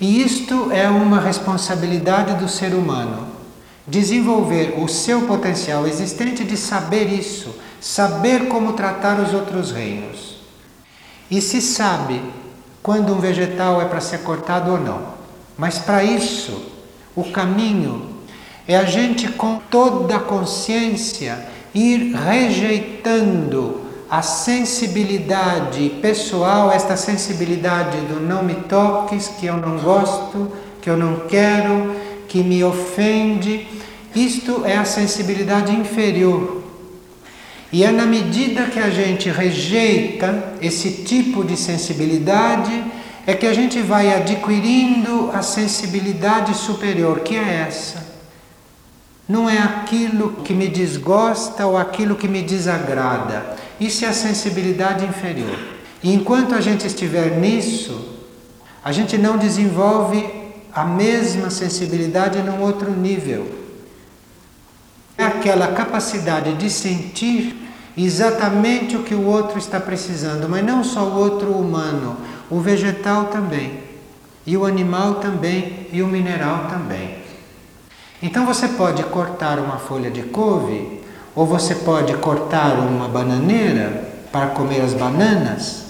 E 0.00 0.20
isto 0.22 0.72
é 0.72 0.88
uma 0.88 1.20
responsabilidade 1.20 2.34
do 2.34 2.48
ser 2.48 2.74
humano. 2.74 3.28
Desenvolver 3.86 4.74
o 4.78 4.88
seu 4.88 5.22
potencial 5.22 5.86
existente 5.86 6.42
de 6.42 6.56
saber 6.56 7.12
isso, 7.12 7.54
saber 7.84 8.48
como 8.48 8.72
tratar 8.72 9.20
os 9.20 9.34
outros 9.34 9.70
reinos. 9.70 10.38
E 11.30 11.38
se 11.42 11.60
sabe 11.60 12.22
quando 12.82 13.12
um 13.12 13.20
vegetal 13.20 13.82
é 13.82 13.84
para 13.84 14.00
ser 14.00 14.20
cortado 14.20 14.70
ou 14.72 14.80
não. 14.80 15.02
Mas 15.58 15.78
para 15.78 16.02
isso, 16.02 16.72
o 17.14 17.24
caminho 17.24 18.06
é 18.66 18.74
a 18.74 18.86
gente 18.86 19.28
com 19.28 19.60
toda 19.70 20.16
a 20.16 20.20
consciência 20.20 21.46
ir 21.74 22.14
rejeitando 22.14 23.82
a 24.08 24.22
sensibilidade 24.22 25.90
pessoal, 26.00 26.72
esta 26.72 26.96
sensibilidade 26.96 27.98
do 28.06 28.18
não 28.18 28.42
me 28.42 28.54
toques, 28.54 29.28
que 29.38 29.44
eu 29.44 29.58
não 29.58 29.76
gosto, 29.76 30.50
que 30.80 30.88
eu 30.88 30.96
não 30.96 31.28
quero, 31.28 31.94
que 32.28 32.42
me 32.42 32.64
ofende. 32.64 33.68
Isto 34.16 34.62
é 34.64 34.74
a 34.74 34.86
sensibilidade 34.86 35.70
inferior 35.70 36.63
E 37.74 37.82
é 37.82 37.90
na 37.90 38.06
medida 38.06 38.66
que 38.66 38.78
a 38.78 38.88
gente 38.88 39.28
rejeita 39.28 40.54
esse 40.62 41.02
tipo 41.02 41.42
de 41.42 41.56
sensibilidade, 41.56 42.84
é 43.26 43.34
que 43.34 43.48
a 43.48 43.52
gente 43.52 43.80
vai 43.82 44.14
adquirindo 44.14 45.32
a 45.34 45.42
sensibilidade 45.42 46.54
superior, 46.56 47.18
que 47.18 47.34
é 47.34 47.66
essa. 47.66 48.14
Não 49.28 49.50
é 49.50 49.58
aquilo 49.58 50.34
que 50.44 50.54
me 50.54 50.68
desgosta 50.68 51.66
ou 51.66 51.76
aquilo 51.76 52.14
que 52.14 52.28
me 52.28 52.42
desagrada. 52.42 53.56
Isso 53.80 54.04
é 54.04 54.08
a 54.08 54.12
sensibilidade 54.12 55.04
inferior. 55.04 55.58
E 56.00 56.14
enquanto 56.14 56.54
a 56.54 56.60
gente 56.60 56.86
estiver 56.86 57.40
nisso, 57.40 58.20
a 58.84 58.92
gente 58.92 59.18
não 59.18 59.36
desenvolve 59.36 60.24
a 60.72 60.84
mesma 60.84 61.50
sensibilidade 61.50 62.38
num 62.38 62.60
outro 62.60 62.92
nível. 62.92 63.50
É 65.18 65.24
aquela 65.24 65.72
capacidade 65.72 66.54
de 66.54 66.70
sentir 66.70 67.63
exatamente 67.96 68.96
o 68.96 69.02
que 69.02 69.14
o 69.14 69.26
outro 69.26 69.58
está 69.58 69.78
precisando, 69.78 70.48
mas 70.48 70.64
não 70.64 70.82
só 70.82 71.04
o 71.04 71.18
outro 71.18 71.52
humano, 71.52 72.16
o 72.50 72.60
vegetal 72.60 73.26
também, 73.26 73.80
e 74.46 74.56
o 74.56 74.64
animal 74.64 75.14
também, 75.14 75.86
e 75.92 76.02
o 76.02 76.06
mineral 76.06 76.66
também. 76.68 77.16
Então 78.22 78.44
você 78.46 78.68
pode 78.68 79.02
cortar 79.04 79.58
uma 79.58 79.76
folha 79.76 80.10
de 80.10 80.22
couve, 80.22 81.00
ou 81.34 81.46
você 81.46 81.74
pode 81.74 82.14
cortar 82.14 82.78
uma 82.78 83.08
bananeira 83.08 84.12
para 84.30 84.48
comer 84.48 84.80
as 84.80 84.94
bananas, 84.94 85.84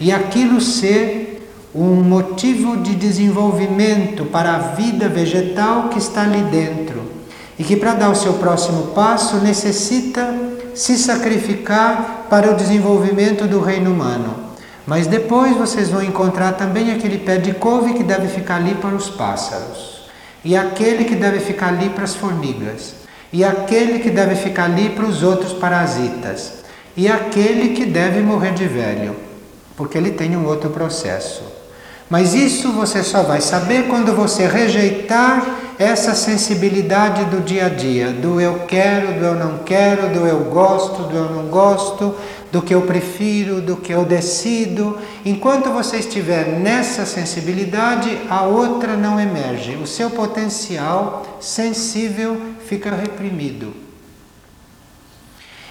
e 0.00 0.12
aquilo 0.12 0.60
ser 0.60 1.28
um 1.74 2.02
motivo 2.02 2.78
de 2.78 2.94
desenvolvimento 2.94 4.24
para 4.24 4.54
a 4.54 4.58
vida 4.58 5.08
vegetal 5.08 5.88
que 5.88 5.98
está 5.98 6.22
ali 6.22 6.42
dentro 6.42 7.02
e 7.58 7.64
que, 7.64 7.76
para 7.76 7.94
dar 7.94 8.10
o 8.10 8.14
seu 8.14 8.34
próximo 8.34 8.88
passo, 8.88 9.36
necessita 9.36 10.57
se 10.78 10.96
sacrificar 10.96 12.26
para 12.30 12.52
o 12.52 12.54
desenvolvimento 12.54 13.48
do 13.48 13.60
reino 13.60 13.90
humano. 13.90 14.32
Mas 14.86 15.08
depois 15.08 15.56
vocês 15.56 15.90
vão 15.90 16.00
encontrar 16.00 16.52
também 16.52 16.92
aquele 16.92 17.18
pé 17.18 17.36
de 17.36 17.52
couve 17.52 17.94
que 17.94 18.04
deve 18.04 18.28
ficar 18.28 18.56
ali 18.56 18.76
para 18.76 18.94
os 18.94 19.10
pássaros, 19.10 20.08
e 20.44 20.56
aquele 20.56 21.04
que 21.04 21.16
deve 21.16 21.40
ficar 21.40 21.70
ali 21.70 21.90
para 21.90 22.04
as 22.04 22.14
formigas, 22.14 22.94
e 23.32 23.44
aquele 23.44 23.98
que 23.98 24.08
deve 24.08 24.36
ficar 24.36 24.66
ali 24.66 24.90
para 24.90 25.04
os 25.04 25.24
outros 25.24 25.52
parasitas, 25.52 26.52
e 26.96 27.08
aquele 27.08 27.74
que 27.74 27.84
deve 27.84 28.20
morrer 28.20 28.52
de 28.52 28.68
velho, 28.68 29.16
porque 29.76 29.98
ele 29.98 30.12
tem 30.12 30.36
um 30.36 30.46
outro 30.46 30.70
processo. 30.70 31.42
Mas 32.08 32.34
isso 32.34 32.70
você 32.70 33.02
só 33.02 33.24
vai 33.24 33.40
saber 33.40 33.88
quando 33.88 34.14
você 34.14 34.46
rejeitar 34.46 35.44
essa 35.78 36.12
sensibilidade 36.12 37.24
do 37.26 37.40
dia 37.40 37.66
a 37.66 37.68
dia, 37.68 38.10
do 38.10 38.40
eu 38.40 38.60
quero, 38.66 39.18
do 39.20 39.24
eu 39.24 39.34
não 39.36 39.58
quero, 39.58 40.12
do 40.12 40.26
eu 40.26 40.40
gosto, 40.46 41.04
do 41.04 41.16
eu 41.16 41.30
não 41.30 41.44
gosto, 41.44 42.16
do 42.50 42.60
que 42.60 42.74
eu 42.74 42.82
prefiro, 42.82 43.60
do 43.60 43.76
que 43.76 43.92
eu 43.92 44.04
decido. 44.04 44.98
Enquanto 45.24 45.70
você 45.70 45.98
estiver 45.98 46.58
nessa 46.58 47.06
sensibilidade, 47.06 48.18
a 48.28 48.42
outra 48.42 48.96
não 48.96 49.20
emerge. 49.20 49.76
O 49.76 49.86
seu 49.86 50.10
potencial 50.10 51.38
sensível 51.40 52.40
fica 52.66 52.90
reprimido. 52.90 53.72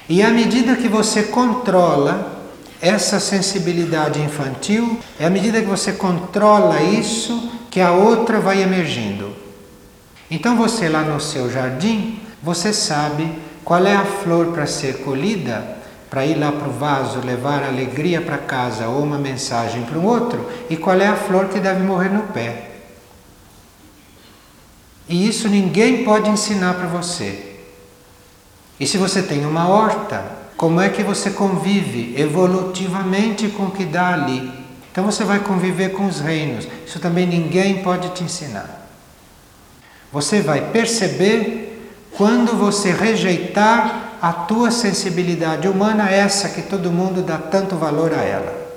E 0.07 0.23
à 0.23 0.29
medida 0.29 0.77
que 0.77 0.87
você 0.87 1.23
controla 1.23 2.37
essa 2.79 3.19
sensibilidade 3.19 4.21
infantil, 4.21 4.99
é 5.19 5.25
à 5.25 5.29
medida 5.29 5.59
que 5.59 5.67
você 5.67 5.91
controla 5.91 6.81
isso 6.81 7.51
que 7.69 7.81
a 7.81 7.91
outra 7.91 8.39
vai 8.39 8.61
emergindo. 8.61 9.46
Então 10.29 10.57
você 10.57 10.89
lá 10.89 11.01
no 11.01 11.19
seu 11.21 11.49
jardim, 11.49 12.19
você 12.43 12.73
sabe 12.73 13.31
qual 13.63 13.85
é 13.85 13.95
a 13.95 14.05
flor 14.05 14.47
para 14.47 14.65
ser 14.65 14.99
colhida, 14.99 15.77
para 16.09 16.25
ir 16.25 16.35
lá 16.35 16.51
para 16.51 16.67
o 16.67 16.71
vaso 16.71 17.19
levar 17.19 17.63
alegria 17.63 18.21
para 18.21 18.37
casa 18.37 18.87
ou 18.87 19.03
uma 19.03 19.17
mensagem 19.17 19.83
para 19.83 19.97
o 19.97 20.05
outro, 20.05 20.49
e 20.69 20.77
qual 20.77 20.99
é 20.99 21.07
a 21.07 21.15
flor 21.15 21.47
que 21.49 21.59
deve 21.59 21.83
morrer 21.83 22.09
no 22.09 22.23
pé. 22.23 22.71
E 25.09 25.27
isso 25.27 25.47
ninguém 25.47 26.03
pode 26.03 26.29
ensinar 26.29 26.73
para 26.75 26.87
você. 26.87 27.55
E 28.79 28.85
se 28.85 28.97
você 28.97 29.21
tem 29.21 29.45
uma 29.45 29.67
horta, 29.67 30.23
como 30.57 30.81
é 30.81 30.89
que 30.89 31.03
você 31.03 31.29
convive 31.29 32.13
evolutivamente 32.19 33.47
com 33.49 33.63
o 33.63 33.71
que 33.71 33.85
dá 33.85 34.13
ali? 34.13 34.51
Então 34.91 35.05
você 35.05 35.23
vai 35.23 35.39
conviver 35.39 35.89
com 35.89 36.07
os 36.07 36.19
reinos. 36.19 36.67
Isso 36.85 36.99
também 36.99 37.25
ninguém 37.25 37.83
pode 37.83 38.09
te 38.09 38.23
ensinar. 38.23 38.76
Você 40.11 40.41
vai 40.41 40.71
perceber 40.71 41.91
quando 42.15 42.57
você 42.57 42.91
rejeitar 42.91 44.17
a 44.21 44.33
tua 44.33 44.71
sensibilidade 44.71 45.67
humana, 45.67 46.09
essa 46.09 46.49
que 46.49 46.63
todo 46.63 46.91
mundo 46.91 47.21
dá 47.21 47.37
tanto 47.37 47.75
valor 47.75 48.13
a 48.13 48.23
ela. 48.23 48.67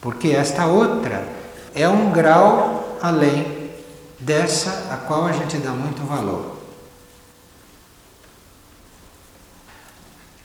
Porque 0.00 0.28
esta 0.28 0.66
outra 0.66 1.26
é 1.74 1.88
um 1.88 2.10
grau 2.10 2.98
além 3.00 3.70
dessa 4.18 4.88
a 4.92 4.96
qual 4.96 5.26
a 5.26 5.32
gente 5.32 5.56
dá 5.56 5.70
muito 5.70 6.06
valor. 6.06 6.58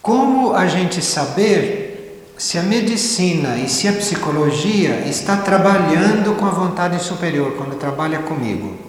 Como 0.02 0.54
a 0.54 0.68
gente 0.68 1.02
saber 1.02 2.34
se 2.38 2.58
a 2.58 2.64
medicina 2.64 3.58
e 3.58 3.68
se 3.68 3.88
a 3.88 3.94
psicologia 3.94 5.00
está 5.08 5.38
trabalhando 5.38 6.36
com 6.38 6.46
a 6.46 6.52
vontade 6.52 7.02
superior 7.04 7.54
quando 7.58 7.76
trabalha 7.78 8.20
comigo? 8.20 8.85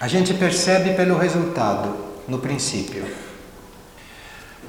A 0.00 0.06
gente 0.06 0.32
percebe 0.34 0.94
pelo 0.94 1.18
resultado, 1.18 1.94
no 2.28 2.38
princípio. 2.38 3.04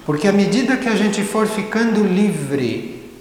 Porque 0.05 0.27
à 0.27 0.31
medida 0.31 0.77
que 0.77 0.89
a 0.89 0.95
gente 0.95 1.21
for 1.23 1.45
ficando 1.45 2.03
livre 2.03 3.11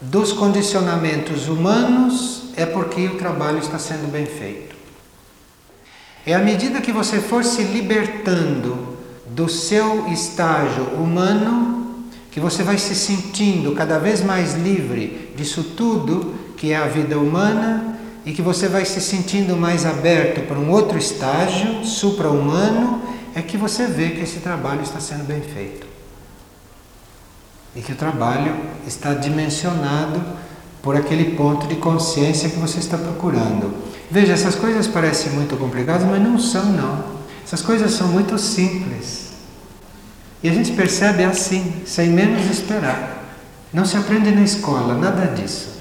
dos 0.00 0.32
condicionamentos 0.32 1.48
humanos, 1.48 2.44
é 2.56 2.66
porque 2.66 3.06
o 3.06 3.16
trabalho 3.16 3.58
está 3.58 3.78
sendo 3.78 4.10
bem 4.10 4.26
feito. 4.26 4.76
É 6.24 6.34
à 6.34 6.38
medida 6.38 6.80
que 6.80 6.92
você 6.92 7.18
for 7.18 7.44
se 7.44 7.62
libertando 7.64 8.96
do 9.26 9.48
seu 9.48 10.06
estágio 10.08 10.84
humano 10.94 12.04
que 12.30 12.40
você 12.40 12.62
vai 12.62 12.78
se 12.78 12.94
sentindo 12.94 13.74
cada 13.74 13.98
vez 13.98 14.22
mais 14.22 14.54
livre 14.54 15.32
disso 15.36 15.62
tudo 15.76 16.34
que 16.56 16.72
é 16.72 16.76
a 16.76 16.86
vida 16.86 17.18
humana 17.18 17.91
e 18.24 18.32
que 18.32 18.42
você 18.42 18.68
vai 18.68 18.84
se 18.84 19.00
sentindo 19.00 19.56
mais 19.56 19.84
aberto 19.84 20.46
para 20.46 20.58
um 20.58 20.70
outro 20.70 20.96
estágio 20.96 21.84
supra-humano, 21.84 23.02
é 23.34 23.42
que 23.42 23.56
você 23.56 23.86
vê 23.86 24.10
que 24.10 24.20
esse 24.20 24.40
trabalho 24.40 24.82
está 24.82 25.00
sendo 25.00 25.24
bem 25.24 25.40
feito. 25.40 25.86
E 27.74 27.80
que 27.80 27.92
o 27.92 27.96
trabalho 27.96 28.54
está 28.86 29.14
dimensionado 29.14 30.20
por 30.82 30.96
aquele 30.96 31.36
ponto 31.36 31.66
de 31.66 31.76
consciência 31.76 32.50
que 32.50 32.58
você 32.58 32.78
está 32.78 32.98
procurando. 32.98 33.74
Veja, 34.10 34.34
essas 34.34 34.54
coisas 34.54 34.86
parecem 34.86 35.32
muito 35.32 35.56
complicadas, 35.56 36.06
mas 36.06 36.20
não 36.20 36.38
são 36.38 36.66
não. 36.66 37.04
Essas 37.44 37.62
coisas 37.62 37.92
são 37.92 38.08
muito 38.08 38.38
simples. 38.38 39.32
E 40.42 40.48
a 40.48 40.52
gente 40.52 40.72
percebe 40.72 41.24
assim, 41.24 41.82
sem 41.86 42.10
menos 42.10 42.50
esperar. 42.50 43.24
Não 43.72 43.86
se 43.86 43.96
aprende 43.96 44.30
na 44.30 44.42
escola, 44.42 44.94
nada 44.94 45.26
disso. 45.26 45.71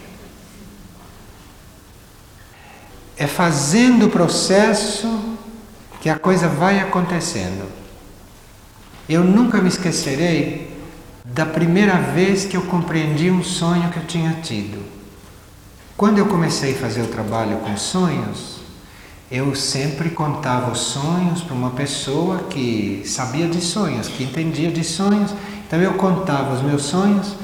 É 3.22 3.28
fazendo 3.28 4.08
o 4.08 4.10
processo 4.10 5.08
que 6.02 6.10
a 6.10 6.18
coisa 6.18 6.48
vai 6.48 6.80
acontecendo. 6.80 7.70
Eu 9.08 9.24
nunca 9.24 9.62
me 9.62 9.70
esquecerei 9.70 10.76
da 11.24 11.46
primeira 11.46 11.98
vez 11.98 12.46
que 12.46 12.58
eu 12.58 12.64
compreendi 12.64 13.30
um 13.30 13.44
sonho 13.44 13.92
que 13.92 13.98
eu 13.98 14.08
tinha 14.08 14.40
tido. 14.42 14.84
Quando 15.96 16.18
eu 16.18 16.26
comecei 16.26 16.74
a 16.74 16.78
fazer 16.78 17.04
o 17.04 17.10
trabalho 17.10 17.58
com 17.58 17.78
sonhos, 17.78 18.62
eu 19.30 19.54
sempre 19.54 20.10
contava 20.10 20.72
os 20.72 20.80
sonhos 20.80 21.44
para 21.44 21.54
uma 21.54 21.70
pessoa 21.70 22.46
que 22.50 23.04
sabia 23.06 23.48
de 23.48 23.62
sonhos, 23.62 24.08
que 24.08 24.24
entendia 24.24 24.72
de 24.72 24.84
sonhos. 24.84 25.32
Então 25.68 25.80
eu 25.80 25.94
contava 25.94 26.56
os 26.56 26.64
meus 26.64 26.82
sonhos 26.82 27.36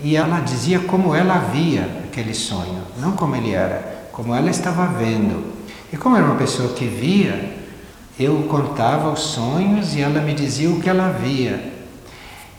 e 0.00 0.16
ela 0.16 0.40
dizia 0.40 0.80
como 0.80 1.14
ela 1.14 1.36
via 1.52 2.06
aquele 2.06 2.32
sonho, 2.32 2.80
não 2.98 3.12
como 3.12 3.36
ele 3.36 3.52
era, 3.52 3.95
como 4.16 4.34
ela 4.34 4.48
estava 4.48 4.86
vendo. 4.86 5.52
E 5.92 5.96
como 5.98 6.16
era 6.16 6.24
uma 6.24 6.36
pessoa 6.36 6.72
que 6.72 6.86
via, 6.86 7.54
eu 8.18 8.44
contava 8.44 9.10
os 9.10 9.20
sonhos 9.20 9.94
e 9.94 10.00
ela 10.00 10.22
me 10.22 10.32
dizia 10.32 10.70
o 10.70 10.80
que 10.80 10.88
ela 10.88 11.10
via. 11.10 11.74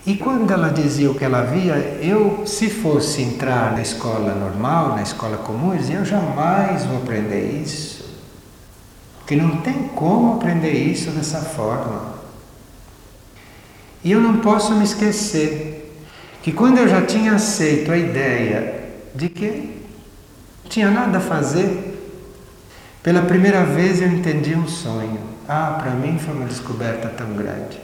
E 0.06 0.14
quando 0.14 0.52
ela 0.52 0.68
dizia 0.68 1.10
o 1.10 1.16
que 1.16 1.24
ela 1.24 1.42
via, 1.42 1.74
eu, 2.00 2.44
se 2.46 2.70
fosse 2.70 3.22
entrar 3.22 3.72
na 3.72 3.82
escola 3.82 4.36
normal, 4.36 4.90
na 4.90 5.02
escola 5.02 5.36
comum, 5.38 5.72
eu 5.72 5.78
dizia: 5.78 5.96
eu 5.96 6.04
jamais 6.04 6.84
vou 6.84 6.98
aprender 6.98 7.60
isso 7.60 8.06
que 9.26 9.34
não 9.34 9.56
tem 9.56 9.88
como 9.88 10.34
aprender 10.34 10.72
isso 10.72 11.10
dessa 11.10 11.40
forma. 11.40 12.14
E 14.04 14.12
eu 14.12 14.20
não 14.20 14.38
posso 14.38 14.74
me 14.76 14.84
esquecer 14.84 15.92
que 16.40 16.52
quando 16.52 16.78
eu 16.78 16.88
já 16.88 17.02
tinha 17.02 17.32
aceito 17.32 17.90
a 17.90 17.98
ideia 17.98 18.90
de 19.12 19.28
que 19.28 19.77
tinha 20.68 20.90
nada 20.90 21.18
a 21.18 21.20
fazer, 21.20 21.94
pela 23.02 23.22
primeira 23.22 23.64
vez 23.64 24.02
eu 24.02 24.08
entendi 24.08 24.54
um 24.54 24.66
sonho. 24.66 25.20
Ah, 25.48 25.78
para 25.82 25.92
mim 25.92 26.18
foi 26.18 26.34
uma 26.34 26.46
descoberta 26.46 27.08
tão 27.08 27.32
grande. 27.32 27.80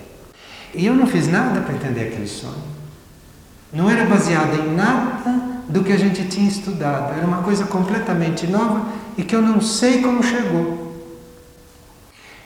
E 0.75 0.87
eu 0.87 0.95
não 0.95 1.07
fiz 1.07 1.29
nada 1.29 1.61
para 1.61 1.75
entender 1.75 2.09
aquele 2.09 2.29
sonho. 2.29 2.75
Não 3.73 3.89
era 3.89 4.05
baseado 4.05 4.55
em 4.55 4.75
nada 4.75 5.63
do 5.69 5.83
que 5.83 5.93
a 5.93 5.97
gente 5.97 6.27
tinha 6.27 6.49
estudado. 6.49 7.17
Era 7.17 7.27
uma 7.27 7.43
coisa 7.43 7.65
completamente 7.65 8.47
nova 8.47 8.87
e 9.17 9.23
que 9.23 9.35
eu 9.35 9.41
não 9.41 9.61
sei 9.61 10.03
como 10.03 10.23
chegou. 10.23 10.95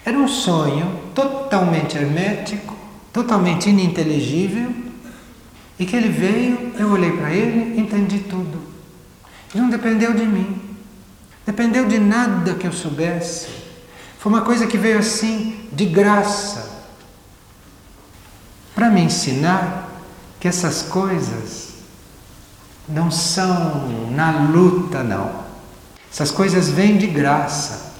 Era 0.05 0.17
um 0.17 0.29
sonho 0.29 1.01
totalmente 1.15 1.99
hermético, 1.99 2.75
totalmente 3.13 3.69
ininteligível, 3.69 4.73
e 5.79 5.85
que 5.85 5.95
ele 5.95 6.09
veio, 6.09 6.73
eu 6.79 6.91
olhei 6.91 7.13
para 7.13 7.31
ele, 7.31 7.79
entendi 7.79 8.21
tudo. 8.21 8.68
Não 9.55 9.71
dependeu 9.71 10.13
de 10.13 10.27
mim, 10.27 10.77
dependeu 11.47 11.87
de 11.87 11.99
nada 11.99 12.55
que 12.55 12.67
eu 12.67 12.73
soubesse. 12.73 13.49
Foi 14.19 14.31
uma 14.33 14.43
coisa 14.43 14.67
que 14.67 14.77
veio 14.77 14.99
assim, 14.99 15.69
de 15.73 15.87
graça, 15.87 16.79
para 18.75 18.91
me 18.91 19.01
ensinar 19.01 19.89
que 20.39 20.47
essas 20.47 20.83
coisas 20.83 21.69
não 22.89 23.11
são 23.11 23.89
na 24.11 24.49
luta, 24.49 25.03
não. 25.03 25.47
Essas 26.11 26.31
coisas 26.31 26.69
vêm 26.71 26.97
de 26.97 27.07
graça. 27.07 27.93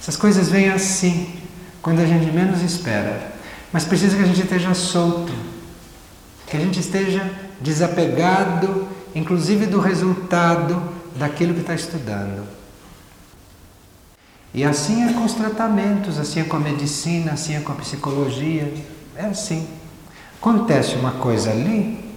Essas 0.00 0.16
coisas 0.16 0.48
vêm 0.48 0.68
assim, 0.70 1.34
quando 1.82 2.00
a 2.00 2.06
gente 2.06 2.30
menos 2.30 2.62
espera. 2.62 3.34
Mas 3.72 3.84
precisa 3.84 4.16
que 4.16 4.22
a 4.22 4.26
gente 4.26 4.40
esteja 4.40 4.74
solto, 4.74 5.32
que 6.46 6.56
a 6.56 6.60
gente 6.60 6.78
esteja 6.78 7.30
desapegado, 7.60 8.88
inclusive 9.14 9.66
do 9.66 9.80
resultado 9.80 10.82
daquilo 11.16 11.54
que 11.54 11.60
está 11.60 11.74
estudando. 11.74 12.44
E 14.52 14.62
assim 14.62 15.04
é 15.04 15.12
com 15.12 15.24
os 15.24 15.32
tratamentos, 15.32 16.18
assim 16.18 16.40
é 16.40 16.44
com 16.44 16.56
a 16.56 16.60
medicina, 16.60 17.32
assim 17.32 17.56
é 17.56 17.60
com 17.60 17.72
a 17.72 17.74
psicologia. 17.74 18.72
É 19.16 19.26
assim. 19.26 19.66
Acontece 20.40 20.94
uma 20.94 21.12
coisa 21.12 21.50
ali 21.50 22.14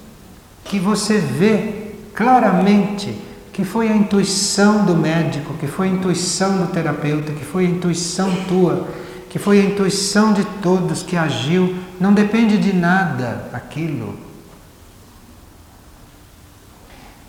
que 0.63 0.77
você 0.77 1.17
vê 1.17 1.93
claramente 2.13 3.25
que 3.51 3.63
foi 3.63 3.89
a 3.89 3.95
intuição 3.95 4.85
do 4.85 4.95
médico, 4.95 5.55
que 5.55 5.65
foi 5.65 5.87
a 5.87 5.91
intuição 5.91 6.59
do 6.59 6.67
terapeuta, 6.67 7.31
que 7.31 7.43
foi 7.43 7.65
a 7.65 7.69
intuição 7.69 8.29
tua, 8.47 8.87
que 9.31 9.39
foi 9.39 9.59
a 9.59 9.63
intuição 9.63 10.31
de 10.31 10.45
todos 10.61 11.01
que 11.01 11.17
agiu. 11.17 11.75
Não 11.99 12.13
depende 12.13 12.55
de 12.59 12.71
nada 12.71 13.49
aquilo. 13.51 14.26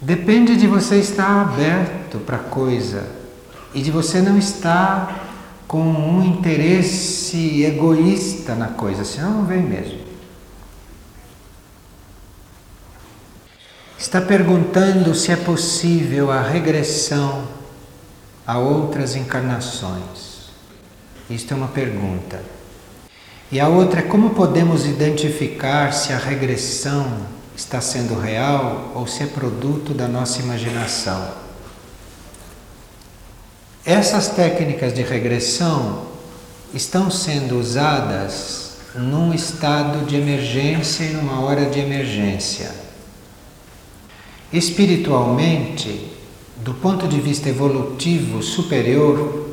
Depende 0.00 0.56
de 0.56 0.66
você 0.66 0.96
estar 0.96 1.42
aberto 1.42 2.18
para 2.18 2.36
a 2.36 2.40
coisa 2.40 3.08
e 3.74 3.82
de 3.82 3.90
você 3.90 4.20
não 4.20 4.38
estar 4.38 5.26
com 5.66 5.82
um 5.82 6.24
interesse 6.24 7.62
egoísta 7.64 8.54
na 8.54 8.68
coisa, 8.68 9.04
senão 9.04 9.32
não 9.32 9.44
vem 9.44 9.62
mesmo. 9.62 10.08
está 14.08 14.22
perguntando 14.22 15.14
se 15.14 15.32
é 15.32 15.36
possível 15.36 16.30
a 16.30 16.40
regressão 16.40 17.46
a 18.46 18.56
outras 18.56 19.14
encarnações. 19.14 20.48
Isto 21.28 21.52
é 21.52 21.56
uma 21.58 21.68
pergunta. 21.68 22.42
E 23.52 23.60
a 23.60 23.68
outra 23.68 24.00
é 24.00 24.02
como 24.02 24.30
podemos 24.30 24.86
identificar 24.86 25.92
se 25.92 26.14
a 26.14 26.16
regressão 26.16 27.26
está 27.58 27.80
sendo 27.80 28.14
real 28.14 28.92
ou 28.94 29.04
se 29.08 29.24
é 29.24 29.26
produto 29.26 29.92
da 29.92 30.06
nossa 30.06 30.40
imaginação. 30.40 31.28
Essas 33.84 34.28
técnicas 34.28 34.94
de 34.94 35.02
regressão 35.02 36.06
estão 36.72 37.10
sendo 37.10 37.58
usadas 37.58 38.76
num 38.94 39.34
estado 39.34 40.06
de 40.06 40.14
emergência 40.14 41.02
e 41.02 41.12
numa 41.12 41.40
hora 41.40 41.66
de 41.66 41.80
emergência. 41.80 42.70
Espiritualmente, 44.52 46.12
do 46.58 46.74
ponto 46.74 47.08
de 47.08 47.20
vista 47.20 47.48
evolutivo 47.48 48.40
superior, 48.40 49.48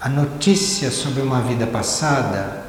a 0.00 0.08
notícia 0.08 0.90
sobre 0.90 1.22
uma 1.22 1.40
vida 1.40 1.68
passada 1.68 2.65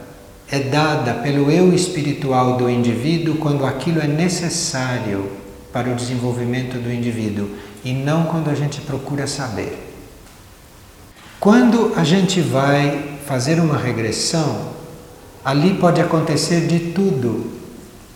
é 0.49 0.59
dada 0.59 1.13
pelo 1.15 1.51
eu 1.51 1.73
espiritual 1.73 2.57
do 2.57 2.69
indivíduo 2.69 3.35
quando 3.35 3.65
aquilo 3.65 3.99
é 3.99 4.07
necessário 4.07 5.29
para 5.73 5.89
o 5.89 5.95
desenvolvimento 5.95 6.81
do 6.81 6.91
indivíduo 6.91 7.49
e 7.83 7.93
não 7.93 8.23
quando 8.25 8.49
a 8.49 8.55
gente 8.55 8.81
procura 8.81 9.27
saber. 9.27 9.85
Quando 11.39 11.93
a 11.95 12.03
gente 12.03 12.41
vai 12.41 13.19
fazer 13.25 13.59
uma 13.59 13.77
regressão, 13.77 14.69
ali 15.43 15.73
pode 15.75 16.01
acontecer 16.01 16.65
de 16.65 16.91
tudo 16.91 17.51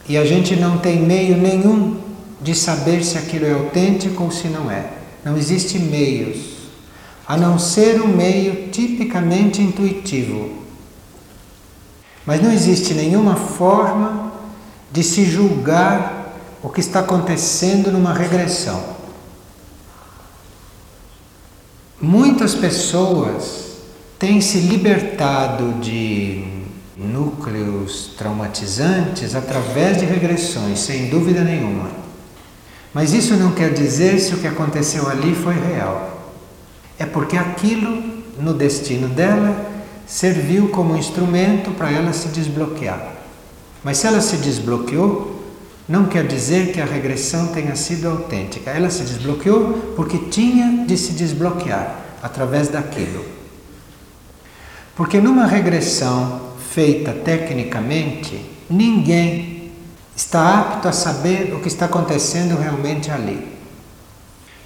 e 0.08 0.18
a 0.18 0.26
gente 0.26 0.56
não 0.56 0.78
tem 0.78 1.02
meio 1.02 1.38
nenhum 1.38 1.98
de 2.42 2.56
saber 2.56 3.04
se 3.04 3.18
aquilo 3.18 3.46
é 3.46 3.52
autêntico 3.52 4.24
ou 4.24 4.32
se 4.32 4.48
não 4.48 4.72
é. 4.72 4.86
Não 5.24 5.38
existe 5.38 5.78
meios, 5.78 6.38
a 7.28 7.38
não 7.38 7.60
ser 7.60 8.02
um 8.02 8.08
meio 8.08 8.70
tipicamente 8.70 9.62
intuitivo. 9.62 10.50
Mas 12.32 12.42
não 12.42 12.50
existe 12.50 12.94
nenhuma 12.94 13.36
forma 13.36 14.32
de 14.90 15.04
se 15.04 15.26
julgar 15.26 16.34
o 16.64 16.70
que 16.70 16.80
está 16.80 17.02
acontecendo 17.02 17.92
numa 17.92 18.14
regressão. 18.14 18.82
Muitas 22.02 22.56
pessoas 22.56 23.80
têm 24.18 24.40
se 24.40 24.60
libertado 24.60 25.74
de 25.82 26.46
núcleos 26.96 28.12
traumatizantes 28.18 29.36
através 29.36 29.98
de 29.98 30.06
regressões, 30.06 30.80
sem 30.80 31.10
dúvida 31.10 31.44
nenhuma. 31.44 31.90
Mas 32.94 33.12
isso 33.12 33.36
não 33.36 33.52
quer 33.52 33.74
dizer 33.74 34.18
se 34.20 34.34
o 34.34 34.38
que 34.38 34.48
aconteceu 34.48 35.10
ali 35.10 35.36
foi 35.36 35.56
real. 35.56 36.32
É 36.98 37.06
porque 37.06 37.36
aquilo, 37.36 38.02
no 38.40 38.54
destino 38.54 39.10
dela, 39.10 39.81
serviu 40.12 40.68
como 40.68 40.98
instrumento 40.98 41.72
para 41.72 41.90
ela 41.90 42.12
se 42.12 42.28
desbloquear. 42.28 43.14
Mas 43.82 43.98
se 43.98 44.08
ela 44.08 44.20
se 44.20 44.36
desbloqueou, 44.36 45.42
não 45.88 46.06
quer 46.06 46.28
dizer 46.28 46.74
que 46.74 46.82
a 46.82 46.86
regressão 46.86 47.48
tenha 47.48 47.78
sido 47.78 48.10
autêntica. 48.10 48.72
Ela 48.72 48.90
se 48.90 49.04
desbloqueou 49.04 49.94
porque 49.96 50.18
tinha 50.18 50.86
de 50.86 50.98
se 50.98 51.14
desbloquear 51.14 51.96
através 52.22 52.68
daquilo. 52.68 53.24
Porque 54.98 55.22
numa 55.22 55.46
regressão 55.46 56.42
feita 56.74 57.14
tecnicamente, 57.14 58.46
ninguém 58.70 59.72
está 60.14 60.60
apto 60.60 60.90
a 60.90 60.92
saber 60.92 61.54
o 61.56 61.62
que 61.62 61.70
está 61.70 61.86
acontecendo 61.86 62.60
realmente 62.60 63.10
ali. 63.10 63.48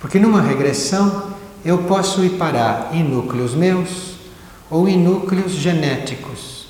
Porque 0.02 0.18
numa 0.18 0.42
regressão 0.42 1.36
eu 1.64 1.84
posso 1.84 2.26
ir 2.26 2.32
parar 2.32 2.90
em 2.94 3.04
núcleos 3.04 3.54
meus 3.54 4.15
ou 4.70 4.88
em 4.88 4.98
núcleos 4.98 5.54
genéticos. 5.54 6.68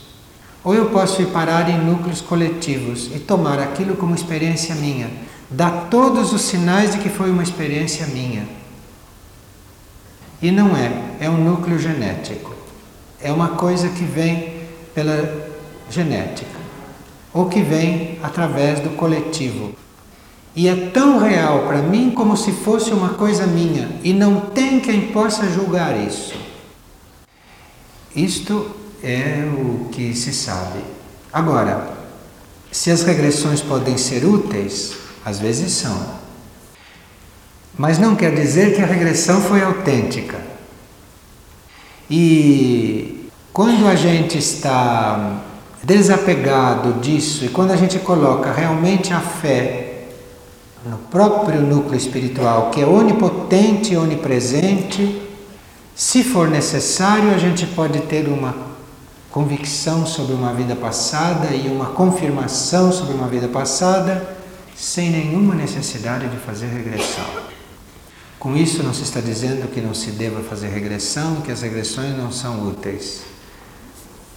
Ou 0.63 0.73
eu 0.73 0.89
posso 0.89 1.21
ir 1.21 1.27
parar 1.27 1.69
em 1.69 1.77
núcleos 1.77 2.21
coletivos 2.21 3.09
e 3.15 3.19
tomar 3.19 3.59
aquilo 3.59 3.95
como 3.95 4.15
experiência 4.15 4.73
minha, 4.75 5.09
dar 5.49 5.87
todos 5.89 6.33
os 6.33 6.41
sinais 6.41 6.93
de 6.93 6.99
que 6.99 7.09
foi 7.09 7.29
uma 7.29 7.43
experiência 7.43 8.07
minha. 8.07 8.47
E 10.41 10.51
não 10.51 10.75
é, 10.75 10.91
é 11.19 11.29
um 11.29 11.37
núcleo 11.37 11.77
genético. 11.77 12.53
É 13.21 13.31
uma 13.31 13.49
coisa 13.49 13.89
que 13.89 14.03
vem 14.03 14.53
pela 14.93 15.49
genética 15.89 16.55
ou 17.35 17.47
que 17.47 17.61
vem 17.61 18.17
através 18.23 18.79
do 18.79 18.91
coletivo. 18.91 19.73
E 20.55 20.69
é 20.69 20.89
tão 20.91 21.19
real 21.19 21.63
para 21.67 21.81
mim 21.81 22.11
como 22.11 22.37
se 22.37 22.53
fosse 22.53 22.91
uma 22.91 23.09
coisa 23.09 23.45
minha, 23.45 23.89
e 24.01 24.13
não 24.13 24.39
tem 24.39 24.79
quem 24.79 25.07
possa 25.07 25.45
julgar 25.49 25.99
isso. 25.99 26.44
Isto 28.15 28.71
é 29.03 29.45
o 29.57 29.89
que 29.89 30.15
se 30.15 30.31
sabe. 30.33 30.79
Agora, 31.33 31.95
se 32.71 32.89
as 32.89 33.03
regressões 33.03 33.61
podem 33.61 33.97
ser 33.97 34.23
úteis, 34.23 34.93
às 35.25 35.39
vezes 35.39 35.73
são. 35.73 36.15
Mas 37.77 37.99
não 37.99 38.15
quer 38.15 38.33
dizer 38.33 38.73
que 38.73 38.81
a 38.81 38.85
regressão 38.85 39.41
foi 39.41 39.61
autêntica. 39.61 40.39
E 42.09 43.29
quando 43.51 43.87
a 43.87 43.95
gente 43.95 44.37
está 44.37 45.41
desapegado 45.83 46.99
disso 47.01 47.45
e 47.45 47.49
quando 47.49 47.71
a 47.71 47.75
gente 47.75 47.99
coloca 47.99 48.51
realmente 48.51 49.13
a 49.13 49.19
fé 49.19 50.05
no 50.85 50.97
próprio 50.97 51.61
núcleo 51.61 51.97
espiritual, 51.97 52.69
que 52.69 52.81
é 52.81 52.85
onipotente 52.85 53.93
e 53.93 53.97
onipresente, 53.97 55.21
se 55.95 56.25
for 56.25 56.49
necessário, 56.49 57.33
a 57.33 57.37
gente 57.37 57.65
pode 57.67 58.01
ter 58.01 58.27
uma 58.27 58.53
convicção 59.31 60.05
sobre 60.05 60.33
uma 60.33 60.53
vida 60.53 60.75
passada 60.75 61.55
e 61.55 61.69
uma 61.69 61.85
confirmação 61.87 62.91
sobre 62.91 63.13
uma 63.13 63.29
vida 63.29 63.47
passada, 63.47 64.35
sem 64.75 65.09
nenhuma 65.09 65.55
necessidade 65.55 66.27
de 66.27 66.35
fazer 66.37 66.67
regressão. 66.67 67.25
Com 68.37 68.57
isso, 68.57 68.83
não 68.83 68.93
se 68.93 69.03
está 69.03 69.21
dizendo 69.21 69.69
que 69.69 69.79
não 69.79 69.93
se 69.93 70.11
deva 70.11 70.41
fazer 70.41 70.67
regressão, 70.67 71.37
que 71.37 71.51
as 71.51 71.61
regressões 71.61 72.15
não 72.17 72.29
são 72.29 72.67
úteis. 72.67 73.21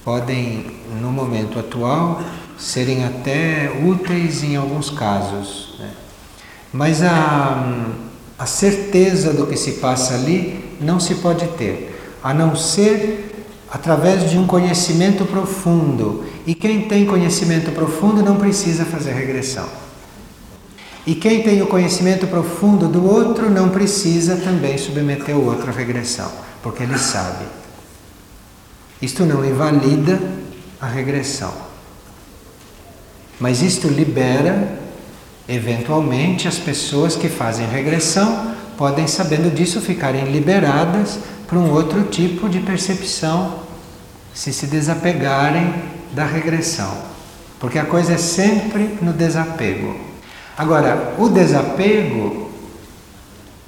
podem, 0.03 0.65
no 1.01 1.11
momento 1.11 1.59
atual, 1.59 2.21
serem 2.57 3.03
até 3.03 3.69
úteis 3.85 4.43
em 4.43 4.55
alguns 4.55 4.89
casos. 4.89 5.75
Né? 5.77 5.91
Mas 6.71 7.03
a, 7.03 7.91
a 8.37 8.45
certeza 8.45 9.33
do 9.33 9.45
que 9.45 9.57
se 9.57 9.73
passa 9.73 10.13
ali 10.13 10.68
não 10.79 10.99
se 10.99 11.15
pode 11.15 11.47
ter, 11.49 12.17
a 12.23 12.33
não 12.33 12.55
ser 12.55 13.29
através 13.71 14.29
de 14.29 14.37
um 14.37 14.47
conhecimento 14.47 15.25
profundo. 15.25 16.25
E 16.45 16.55
quem 16.55 16.87
tem 16.87 17.05
conhecimento 17.05 17.71
profundo 17.71 18.23
não 18.23 18.37
precisa 18.37 18.85
fazer 18.85 19.13
regressão. 19.13 19.67
E 21.05 21.15
quem 21.15 21.41
tem 21.41 21.61
o 21.61 21.67
conhecimento 21.67 22.27
profundo 22.27 22.87
do 22.87 23.05
outro 23.05 23.49
não 23.49 23.69
precisa 23.69 24.35
também 24.37 24.77
submeter 24.77 25.35
o 25.35 25.45
outro 25.45 25.69
à 25.69 25.73
regressão, 25.73 26.31
porque 26.61 26.83
ele 26.83 26.97
sabe. 26.97 27.45
Isto 29.01 29.25
não 29.25 29.45
invalida 29.45 30.19
a 30.79 30.87
regressão. 30.87 31.53
Mas 33.39 33.61
isto 33.61 33.87
libera, 33.87 34.77
eventualmente, 35.47 36.47
as 36.47 36.57
pessoas 36.57 37.15
que 37.15 37.29
fazem 37.29 37.65
regressão 37.67 38.55
podem, 38.79 39.07
sabendo 39.07 39.53
disso, 39.53 39.81
ficarem 39.81 40.31
liberadas 40.31 41.19
para 41.45 41.59
um 41.59 41.69
outro 41.69 42.03
tipo 42.03 42.47
de 42.47 42.61
percepção, 42.61 43.55
se 44.33 44.53
se 44.53 44.67
desapegarem 44.67 45.73
da 46.13 46.25
regressão. 46.25 46.89
Porque 47.59 47.77
a 47.77 47.83
coisa 47.83 48.13
é 48.13 48.17
sempre 48.17 48.97
no 49.01 49.11
desapego. 49.11 49.97
Agora, 50.57 51.13
o 51.17 51.27
desapego 51.27 52.49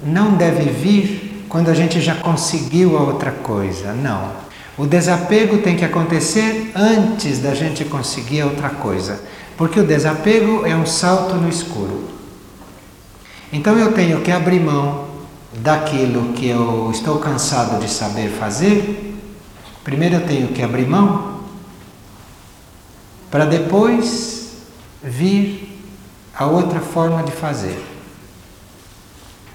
não 0.02 0.32
deve 0.32 0.70
vir 0.70 1.44
quando 1.46 1.68
a 1.68 1.74
gente 1.74 2.00
já 2.00 2.14
conseguiu 2.14 2.96
a 2.96 3.02
outra 3.02 3.32
coisa, 3.32 3.92
não. 3.92 4.32
O 4.78 4.86
desapego 4.86 5.58
tem 5.58 5.76
que 5.76 5.84
acontecer 5.84 6.72
antes 6.74 7.38
da 7.38 7.54
gente 7.54 7.84
conseguir 7.84 8.40
a 8.40 8.46
outra 8.46 8.70
coisa, 8.70 9.20
porque 9.58 9.78
o 9.78 9.86
desapego 9.86 10.64
é 10.64 10.74
um 10.74 10.86
salto 10.86 11.34
no 11.34 11.50
escuro. 11.50 12.11
Então 13.52 13.78
eu 13.78 13.92
tenho 13.92 14.22
que 14.22 14.32
abrir 14.32 14.60
mão 14.60 15.06
daquilo 15.52 16.32
que 16.32 16.48
eu 16.48 16.90
estou 16.90 17.18
cansado 17.18 17.78
de 17.78 17.90
saber 17.90 18.30
fazer. 18.30 19.14
Primeiro 19.84 20.16
eu 20.16 20.26
tenho 20.26 20.48
que 20.48 20.62
abrir 20.62 20.86
mão 20.86 21.42
para 23.30 23.44
depois 23.44 24.52
vir 25.02 25.80
a 26.34 26.46
outra 26.46 26.80
forma 26.80 27.22
de 27.22 27.32
fazer. 27.32 27.78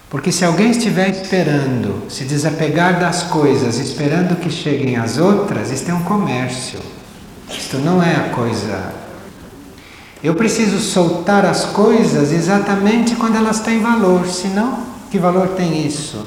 Porque 0.09 0.31
se 0.31 0.45
alguém 0.45 0.71
estiver 0.71 1.09
esperando 1.09 2.09
se 2.09 2.23
desapegar 2.23 2.99
das 2.99 3.23
coisas, 3.23 3.77
esperando 3.77 4.39
que 4.39 4.49
cheguem 4.49 4.95
as 4.95 5.17
outras, 5.17 5.71
isto 5.71 5.89
é 5.89 5.93
um 5.93 6.03
comércio. 6.03 6.79
Isto 7.49 7.77
não 7.79 8.01
é 8.01 8.15
a 8.15 8.29
coisa. 8.29 9.06
Eu 10.23 10.33
preciso 10.33 10.79
soltar 10.79 11.45
as 11.45 11.65
coisas 11.65 12.31
exatamente 12.31 13.15
quando 13.15 13.35
elas 13.35 13.59
têm 13.59 13.79
valor, 13.79 14.25
senão, 14.27 14.83
que 15.11 15.19
valor 15.19 15.49
tem 15.49 15.85
isso? 15.85 16.25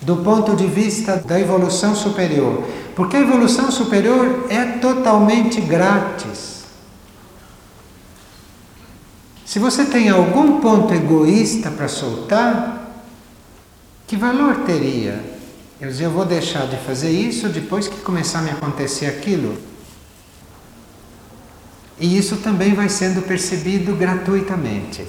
Do 0.00 0.16
ponto 0.16 0.56
de 0.56 0.66
vista 0.66 1.16
da 1.16 1.38
evolução 1.38 1.94
superior. 1.94 2.64
Porque 2.96 3.16
a 3.16 3.20
evolução 3.20 3.70
superior 3.70 4.46
é 4.50 4.64
totalmente 4.64 5.60
grátis. 5.60 6.62
Se 9.46 9.58
você 9.58 9.84
tem 9.84 10.08
algum 10.08 10.60
ponto 10.60 10.92
egoísta 10.92 11.70
para 11.70 11.86
soltar, 11.86 12.90
que 14.06 14.16
valor 14.16 14.56
teria? 14.66 15.22
Eu 15.80 15.90
eu 15.90 16.10
vou 16.10 16.24
deixar 16.24 16.66
de 16.66 16.76
fazer 16.78 17.10
isso 17.10 17.48
depois 17.48 17.88
que 17.88 18.00
começar 18.00 18.40
a 18.40 18.42
me 18.42 18.50
acontecer 18.50 19.06
aquilo. 19.06 19.56
E 22.02 22.18
isso 22.18 22.38
também 22.38 22.74
vai 22.74 22.88
sendo 22.88 23.22
percebido 23.22 23.94
gratuitamente. 23.94 25.06